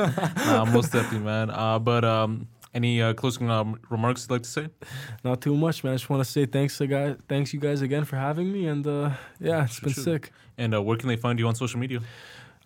Nah, 0.47 0.65
most 0.67 0.93
definitely, 0.93 1.21
man. 1.21 1.51
Uh, 1.51 1.79
but 1.79 2.05
um, 2.05 2.49
any 2.75 3.01
uh, 3.01 3.15
closing 3.15 3.49
um, 3.51 3.79
remarks 3.89 4.23
you'd 4.25 4.33
like 4.35 4.43
to 4.43 4.49
say? 4.51 4.69
Not 5.25 5.41
too 5.41 5.57
much, 5.57 5.85
man. 5.85 5.93
I 5.95 5.97
just 5.97 6.11
want 6.11 6.25
to 6.25 6.31
say 6.31 6.45
thanks 6.47 6.77
to 6.79 6.87
guys, 6.87 7.17
thanks 7.29 7.55
you 7.55 7.61
guys 7.61 7.81
again 7.81 8.05
for 8.05 8.17
having 8.17 8.53
me, 8.53 8.67
and 8.67 8.87
uh, 8.87 9.11
yeah, 9.41 9.65
it's 9.65 9.75
Sure, 9.75 9.85
been 9.87 9.93
sure. 9.95 10.05
sick. 10.05 10.33
And 10.59 10.75
uh, 10.75 10.83
where 10.83 10.97
can 10.97 11.09
they 11.09 11.17
find 11.17 11.39
you 11.39 11.47
on 11.49 11.55
social 11.55 11.81
media? 11.81 12.01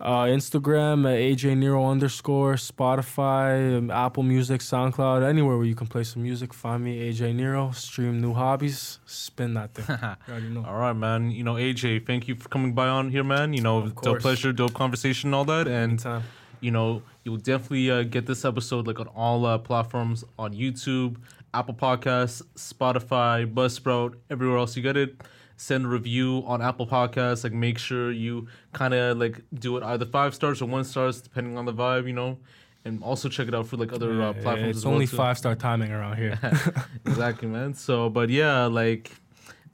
Uh, 0.00 0.26
Instagram, 0.26 1.04
uh, 1.04 1.08
AJ 1.08 1.56
Niroo 1.56 1.90
underscore, 1.90 2.54
Spotify, 2.54 3.76
um, 3.78 3.90
Apple 3.90 4.22
Music, 4.22 4.60
SoundCloud, 4.60 5.28
anywhere 5.28 5.56
where 5.56 5.66
you 5.66 5.74
can 5.74 5.88
play 5.88 6.04
some 6.04 6.22
music. 6.22 6.54
Find 6.54 6.84
me, 6.84 7.10
AJ 7.10 7.34
Niroo. 7.34 7.74
Stream 7.74 8.20
new 8.20 8.32
hobbies. 8.32 9.00
Spin 9.06 9.54
that 9.54 9.74
thing. 9.74 9.98
You 10.28 10.50
know. 10.50 10.64
All 10.64 10.76
right, 10.76 10.92
man. 10.92 11.32
You 11.32 11.42
know, 11.42 11.54
AJ, 11.54 12.06
thank 12.06 12.28
you 12.28 12.36
for 12.36 12.48
coming 12.48 12.74
by 12.74 12.86
on 12.86 13.10
here, 13.10 13.24
man. 13.24 13.52
You 13.52 13.60
know, 13.62 13.88
dope 13.88 14.20
pleasure, 14.20 14.52
dope 14.52 14.72
conversation, 14.74 15.34
all 15.34 15.44
that. 15.46 15.66
And 15.66 15.92
Anytime. 15.94 16.22
you 16.60 16.70
know, 16.70 17.02
you'll 17.24 17.36
definitely 17.38 17.90
uh, 17.90 18.04
get 18.04 18.26
this 18.26 18.44
episode 18.44 18.86
like 18.86 19.00
on 19.00 19.08
all 19.08 19.44
uh, 19.46 19.58
platforms 19.58 20.22
on 20.38 20.54
YouTube, 20.54 21.16
Apple 21.52 21.74
Podcasts, 21.74 22.40
Spotify, 22.54 23.52
Buzzsprout, 23.52 24.14
everywhere 24.30 24.58
else 24.58 24.76
you 24.76 24.82
get 24.82 24.96
it. 24.96 25.16
Send 25.60 25.84
a 25.86 25.88
review 25.88 26.44
on 26.46 26.62
Apple 26.62 26.86
Podcasts. 26.86 27.42
Like, 27.44 27.52
make 27.52 27.78
sure 27.78 28.10
you 28.12 28.46
kind 28.72 28.94
of 28.94 29.18
like 29.18 29.42
do 29.52 29.76
it 29.76 29.82
either 29.82 30.06
five 30.06 30.34
stars 30.34 30.62
or 30.62 30.66
one 30.66 30.84
stars, 30.84 31.20
depending 31.20 31.58
on 31.58 31.64
the 31.66 31.74
vibe, 31.74 32.06
you 32.06 32.12
know. 32.14 32.38
And 32.84 33.02
also 33.02 33.28
check 33.28 33.48
it 33.48 33.54
out 33.54 33.66
for 33.66 33.76
like 33.76 33.92
other 33.92 34.12
uh, 34.22 34.26
Yeah, 34.28 34.32
platforms. 34.42 34.68
it's 34.68 34.78
as 34.78 34.84
well, 34.86 34.94
only 34.94 35.06
too. 35.08 35.16
five 35.16 35.36
star 35.36 35.54
timing 35.56 35.90
around 35.92 36.16
here. 36.16 36.38
exactly, 37.06 37.48
man. 37.48 37.74
So, 37.74 38.08
but 38.08 38.30
yeah, 38.30 38.64
like 38.66 39.10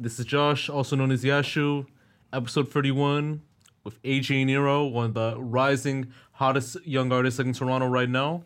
this 0.01 0.19
is 0.19 0.25
Josh, 0.25 0.69
also 0.71 0.97
known 0.97 1.13
as 1.13 1.23
Yashu, 1.23 1.87
episode 2.33 2.71
31 2.73 3.43
with 3.85 4.03
AJ 4.03 4.47
Niroo, 4.47 4.91
one 4.91 5.05
of 5.07 5.15
the 5.15 5.35
rising 5.39 6.13
hottest 6.33 6.79
young 6.87 7.13
artists 7.13 7.39
in 7.39 7.53
Toronto 7.53 7.87
right 7.87 8.09
now, 8.09 8.45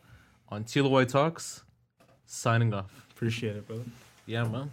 on 0.48 0.64
TLOY 0.64 1.07
Talks. 1.09 1.62
Signing 2.27 2.74
off. 2.74 3.07
Appreciate 3.12 3.57
it, 3.57 3.66
brother. 3.66 3.85
Yeah, 4.27 4.42
man. 4.44 4.70